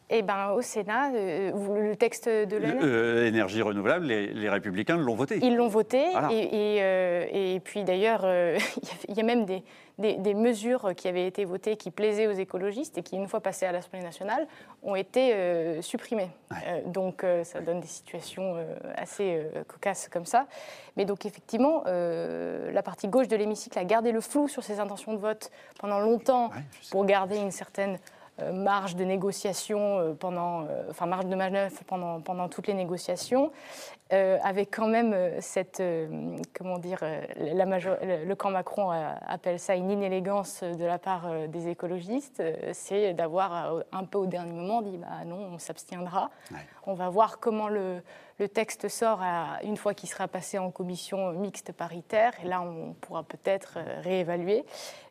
[0.09, 1.51] Eh ben, au Sénat, euh,
[1.83, 5.41] le texte de l'année Euh, énergie renouvelable, les, les républicains l'ont voté.
[5.43, 6.29] Ils l'ont voté Voilà.
[6.31, 8.57] et, et, euh, et puis d'ailleurs, euh,
[9.09, 9.65] il y a même des,
[9.99, 13.41] des- des mesures qui avaient été votées qui plaisaient aux écologistes et qui, une fois
[13.41, 14.47] passées à l'Assemblée nationale,
[14.85, 15.35] ont été
[15.83, 16.29] supprimées.
[16.85, 18.57] Donc ça donne des situations
[18.97, 20.47] assez cocasses comme ça.
[20.97, 25.15] Mais donc effectivement, la partie gauche de l'hémicycle a gardé le flou sur ses intentions
[25.15, 25.51] de vote
[25.81, 26.51] pendant longtemps
[26.93, 27.99] pour garder une certaine
[28.53, 33.51] marge de négociation euh, pendant, euh, enfin marge de manœuvre pendant, pendant toutes les négociations,
[34.13, 39.59] euh, avec quand même euh, cette, euh, comment dire, euh, le, camp Macron euh, appelle
[39.59, 44.19] ça une inélégance de la part euh, des écologistes, euh, c'est d'avoir euh, un peu
[44.19, 46.31] au dernier moment dit bah non, on s'abstiendra.
[46.87, 48.01] On va voir comment le,
[48.39, 52.33] le texte sort à- une fois qu'il sera passé en commission mixte paritaire.
[52.45, 54.65] Et là, on pourra peut-être euh, réévaluer.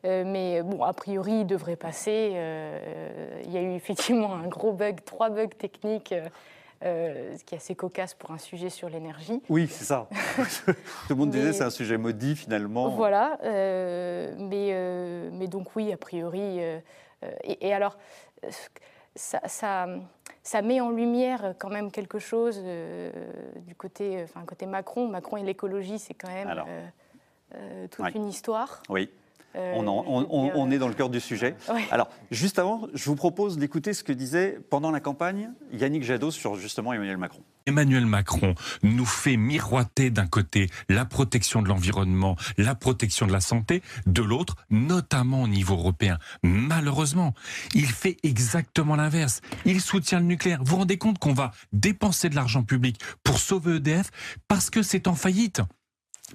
[0.06, 2.32] Euh, mais bon, a priori, il devrait passer.
[2.34, 6.14] Euh, il y a eu effectivement un gros bug, trois bugs techniques.
[6.84, 9.42] euh, ce qui est assez cocasse pour un sujet sur l'énergie.
[9.50, 10.08] Oui, c'est ça.
[10.66, 10.74] Tout
[11.10, 12.90] le monde disait Mais- c'est un sujet maudit finalement.
[12.90, 16.60] Voilà, mais, mais donc oui, a priori.
[16.60, 17.98] et, et alors,
[19.16, 19.88] ça, ça,
[20.44, 23.12] ça met en lumière quand même quelque chose euh,
[23.68, 25.08] du côté, enfin, côté Macron.
[25.08, 26.66] Macron et l'écologie, c'est quand même Alors.
[26.70, 26.88] euh,
[27.56, 28.12] euh, toute Ouais.
[28.16, 28.82] une histoire.
[28.90, 29.10] Oui.
[29.56, 31.56] Euh, On, en- on- je veux on- dire, on est dans le cœur du sujet.
[31.74, 31.86] Ouais.
[31.92, 36.32] Alors, juste avant, je vous propose d'écouter ce que disait pendant la campagne Yannick Jadot
[36.32, 37.42] sur justement Emmanuel Macron.
[37.68, 38.54] Emmanuel Macron
[38.84, 44.22] nous fait miroiter d'un côté la protection de l'environnement, la protection de la santé, de
[44.22, 46.20] l'autre, notamment au niveau européen.
[46.44, 47.34] Malheureusement,
[47.74, 49.42] il fait exactement l'inverse.
[49.66, 50.60] Il soutient le nucléaire.
[50.60, 54.12] Vous vous rendez compte qu'on va dépenser de l'argent public pour sauver EDF
[54.48, 55.62] parce que c'est en faillite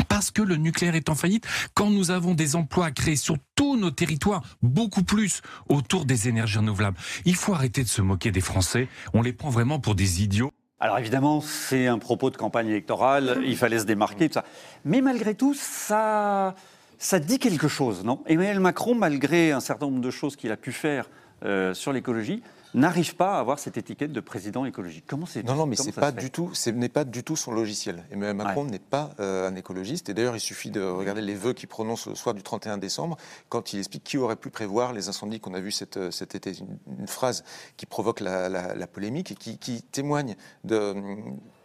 [0.08, 3.36] parce que le nucléaire est en faillite, quand nous avons des emplois à créer sur
[3.54, 6.96] tous nos territoires, beaucoup plus autour des énergies renouvelables.
[7.24, 8.88] Il faut arrêter de se moquer des Français.
[9.14, 10.52] On les prend vraiment pour des idiots.
[10.78, 14.44] Alors évidemment, c'est un propos de campagne électorale, il fallait se démarquer, tout ça.
[14.86, 16.54] Mais malgré tout, ça,
[16.98, 18.22] ça dit quelque chose, non?
[18.26, 21.10] Emmanuel Macron, malgré un certain nombre de choses qu'il a pu faire
[21.44, 22.42] euh, sur l'écologie,
[22.74, 25.04] n'arrive pas à avoir cette étiquette de président écologique.
[25.06, 27.52] Comment c'est Non, non, mais c'est pas du tout, ce n'est pas du tout son
[27.52, 28.04] logiciel.
[28.10, 30.08] Emmanuel Macron n'est pas euh, un écologiste.
[30.08, 33.16] Et d'ailleurs, il suffit de regarder les vœux qu'il prononce le soir du 31 décembre,
[33.48, 36.34] quand il explique qui aurait pu prévoir les incendies qu'on a vus cet, euh, cet
[36.34, 36.52] été.
[36.58, 37.44] Une, une phrase
[37.76, 40.94] qui provoque la, la- la polémique et qui, qui témoigne de,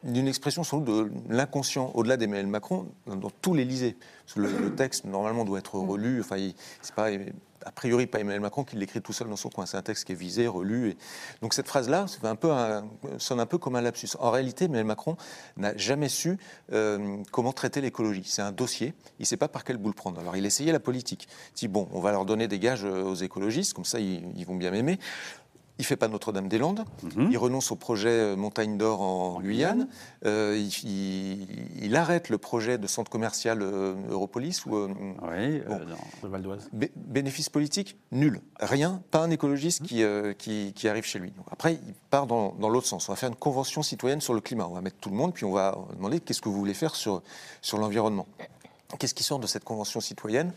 [0.05, 3.97] d'une expression sans doute de l'inconscient, au-delà d'Emmanuel Macron, dans, tout l'Élysée.
[4.35, 6.21] Le, le texte, normalement, doit être relu.
[6.21, 6.37] Enfin,
[6.81, 7.09] c'est pas
[7.65, 9.65] a priori pas Emmanuel Macron qui l'écrit tout seul dans son coin.
[9.65, 10.91] C'est un texte qui est visé, relu.
[10.91, 10.97] Et...
[11.41, 12.83] Donc cette phrase-là un
[13.17, 14.09] sonne un peu comme un lapsus.
[14.19, 15.17] En réalité, Emmanuel Macron
[15.57, 16.37] n'a jamais su
[16.71, 18.23] euh, comment traiter l'écologie.
[18.25, 18.93] C'est un dossier.
[19.19, 20.21] Il ne sait pas par quel bout le prendre.
[20.21, 21.27] Alors il essayait la politique.
[21.55, 24.45] Il dit bon, on va leur donner des gages euh, aux écologistes, comme ça ils
[24.45, 24.99] vont bien m'aimer.
[25.77, 26.85] Il fait pas Notre-Dame-des-Landes.
[27.29, 29.89] Il renonce au projet euh, Montagne d'Or en, Guyane.
[30.25, 34.65] Euh, il, il- il arrête le projet de centre commercial euh, Europolis.
[34.65, 35.61] Ou, oui,
[36.23, 36.69] Val d'Oise.
[36.95, 38.39] bénéfice politique Nul.
[38.61, 39.01] Rien.
[39.11, 41.31] Pas un écologiste qui, euh, qui, qui arrive chez lui.
[41.31, 43.09] Donc après, il part dans, dans l'autre sens.
[43.09, 44.67] On va faire une convention citoyenne sur le climat.
[44.69, 46.95] On va mettre tout le monde, puis on va demander qu'est-ce que vous voulez faire
[46.95, 47.21] sur,
[47.61, 48.27] sur l'environnement.
[48.97, 50.53] Qu'est-ce qui sort de cette convention citoyenne?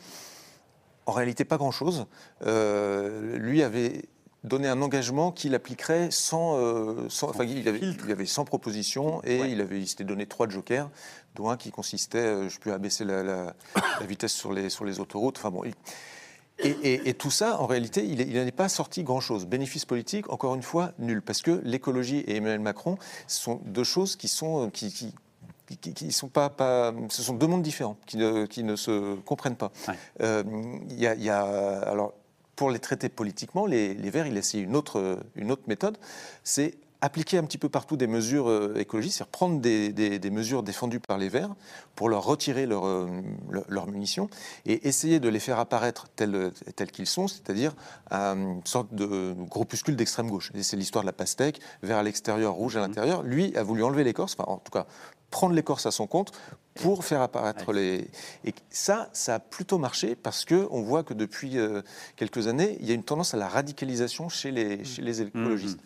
[1.06, 2.06] En réalité, pas grand-chose.
[2.46, 4.04] Euh, lui avait
[4.44, 9.20] donné un engagement qu'il appliquerait sans, euh, sans- enfin, il avait, il avait 100 propositions
[9.24, 10.88] et il avait, il s'était donné trois jokers,
[11.34, 13.54] dont un qui consistait, euh, je peux abaisser la, la-
[14.00, 15.38] la vitesse sur les, sur les autoroutes.
[15.38, 15.74] Enfin bon, il-
[16.60, 19.46] et, et- et tout ça, en réalité, il n'en est pas sorti grand-chose.
[19.46, 21.22] Bénéfice politique, encore une fois, nul.
[21.22, 24.70] Parce que l'écologie et Emmanuel Macron sont deux choses qui sont...
[24.70, 25.14] Qui, qui-
[25.82, 29.16] qui, qui sont pas, pas, ce sont deux mondes différents qui ne, qui ne se
[29.16, 29.70] comprennent pas.
[30.22, 30.42] Euh,
[30.88, 32.14] Il y a, il y a- alors,
[32.58, 35.20] pour les traiter politiquement, les, Verts, il a essayé une autre,
[35.68, 35.96] méthode,
[36.42, 40.98] c'est appliquer un petit peu partout des mesures euh, écologiques, c'est-à-dire prendre des, mesures défendues
[40.98, 41.54] par les Verts
[41.94, 43.06] pour leur retirer leur, euh,
[43.48, 44.28] leur- leurs munitions
[44.66, 46.50] et essayer de les faire apparaître tels,
[46.90, 47.76] qu'ils sont, c'est-à-dire
[48.10, 50.50] une sorte de groupuscule d'extrême gauche.
[50.60, 53.22] C'est l'histoire de la pastèque, vert à l'extérieur, rouge à l'intérieur.
[53.22, 54.86] Lui a voulu enlever l'écorce, enfin en tout cas
[55.30, 56.32] prendre l'écorce à son compte
[56.74, 58.08] pour faire apparaître les...
[58.44, 61.82] Et ça, ça a plutôt marché parce qu'on voit que depuis euh,
[62.16, 65.80] quelques années, il y a une tendance à la radicalisation chez les, chez les écologistes.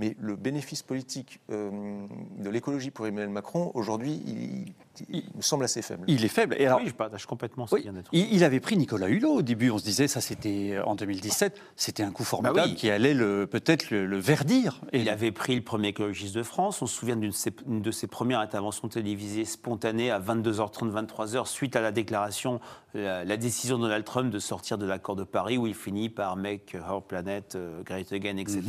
[0.00, 2.06] Mais le bénéfice politique euh,
[2.38, 4.72] de l'écologie pour Emmanuel Macron, aujourd'hui, il,
[5.10, 6.04] il me semble assez faible.
[6.06, 6.56] Il est faible.
[6.58, 8.76] Et alors, oui, je partage complètement ce Oui, qui vient d'être il, il avait pris
[8.76, 9.70] Nicolas Hulot au début.
[9.70, 12.74] On se disait, ça c'était euh, en 2017, c'était un coup formidable Bah oui.
[12.74, 14.80] qui allait le- peut-être le, le verdir.
[14.92, 16.82] Et Il avait pris le premier écologiste de France.
[16.82, 20.90] On se souvient d'une de ses- une de ses premières interventions télévisées spontanées à 22h30,
[20.90, 22.60] 23h, suite à la déclaration,
[22.94, 26.08] la, la décision de Donald Trump de sortir de l'accord de Paris, où il finit
[26.08, 28.62] par Make Our Planet euh, Great Again, etc.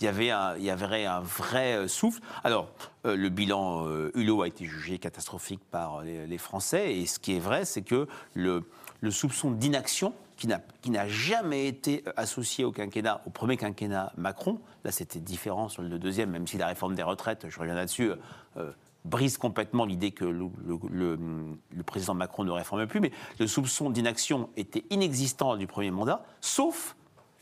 [0.00, 2.20] il, y avait un, il y avait un vrai euh, souffle.
[2.44, 7.06] Alors, euh, le bilan euh, Hulot a été jugé catastrophique par les, les Français, et
[7.06, 8.64] ce qui est vrai, c'est que le,
[9.10, 14.92] soupçon d'inaction qui n'a- jamais été euh, associé au quinquennat, au premier quinquennat Macron, là
[14.92, 18.16] c'était différent sur le deuxième, même si la réforme des retraites, je reviens là-dessus, euh,
[18.56, 18.72] euh,
[19.04, 24.84] brise complètement l'idée que le président Macron ne réforme plus, mais le soupçon d'inaction était
[24.90, 26.96] inexistant du premier mandat, sauf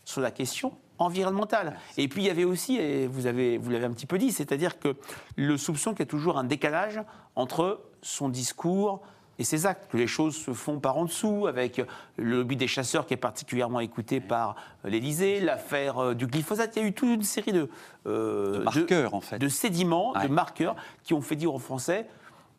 [0.04, 1.78] sur la question environnementale.
[1.96, 4.32] Et puis il y avait aussi, et vous avez vous l'avez un petit peu dit,
[4.32, 4.96] c'est-à-dire que
[5.36, 7.00] le soupçon qu'il y a toujours un décalage
[7.34, 9.02] entre son discours
[9.38, 11.82] et ses actes, que les choses se font par en dessous, avec
[12.16, 16.74] le lobby des chasseurs qui est particulièrement écouté par l'Élysée, l'affaire euh, du glyphosate.
[16.76, 17.68] Il y a eu toute une série de,
[18.06, 19.38] euh, De marqueurs, en fait.
[19.38, 20.22] de sédiments, Ouais.
[20.26, 22.06] de marqueurs qui ont fait dire aux Français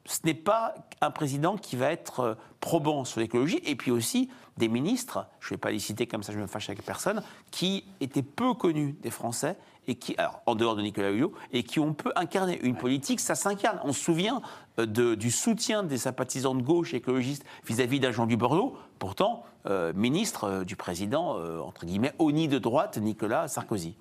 [0.07, 4.29] ce n'est pas un président qui va être euh, probant sur l'écologie, et puis aussi
[4.57, 7.21] des ministres, je ne vais pas les citer comme ça, je me fâche avec personne,
[7.51, 9.55] qui étaient peu connus des Français,
[9.89, 12.59] et qui, alors, en dehors de Nicolas Hulot, et qui ont peu incarné.
[12.63, 13.79] Une politique, ça s'incarne.
[13.83, 14.41] On se souvient
[14.79, 19.43] euh, de- du soutien des sympathisants de gauche écologistes vis-à-vis d'un Jean du Bordeaux, pourtant
[19.67, 23.95] euh, ministre du président, euh, entre guillemets, au nid de droite, Nicolas Sarkozy.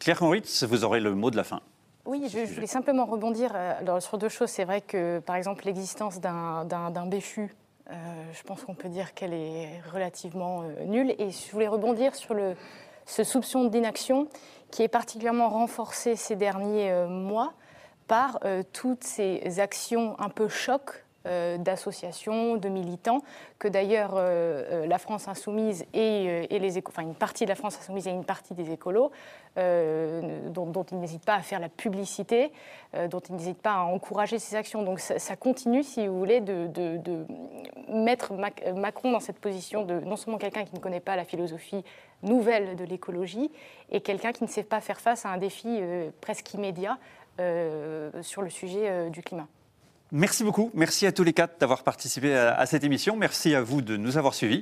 [0.00, 1.60] Claire Moritz, vous aurez le mot de la fin.
[2.04, 4.50] Oui, je, je voulais simplement rebondir euh, alors, sur deux choses.
[4.50, 7.54] C'est vrai que, par exemple, l'existence d'un- béchu,
[7.90, 7.94] euh,
[8.32, 11.14] je pense qu'on peut dire qu'elle est relativement euh, nulle.
[11.18, 12.56] Et je voulais rebondir sur le,
[13.06, 14.26] ce soupçon d'inaction
[14.70, 17.52] qui est particulièrement renforcé ces derniers euh, mois
[18.08, 18.40] par
[18.74, 23.22] toutes ces actions un peu choc d'associations, de militants,
[23.58, 27.50] que d'ailleurs euh, euh, la France insoumise et, euh, les éco- enfin une partie de
[27.50, 29.12] la France insoumise et une partie des écolos,
[29.58, 32.50] euh, dont, ils n'hésitent pas à faire la publicité,
[32.94, 34.82] euh, dont ils n'hésitent pas à encourager ces actions.
[34.82, 36.68] Donc ça, continue, si vous voulez, de,
[37.88, 41.24] mettre Mac- Macron dans cette position de non seulement quelqu'un qui ne connaît pas la
[41.24, 41.84] philosophie
[42.22, 43.50] nouvelle de l'écologie,
[43.90, 46.98] et quelqu'un qui ne sait pas faire face à un défi euh, presque immédiat
[47.40, 49.46] euh, sur le sujet euh, du climat.
[50.14, 50.70] Merci beaucoup.
[50.74, 53.16] Merci à tous les quatre d'avoir participé à, cette émission.
[53.16, 54.60] Merci à vous de nous avoir suivis.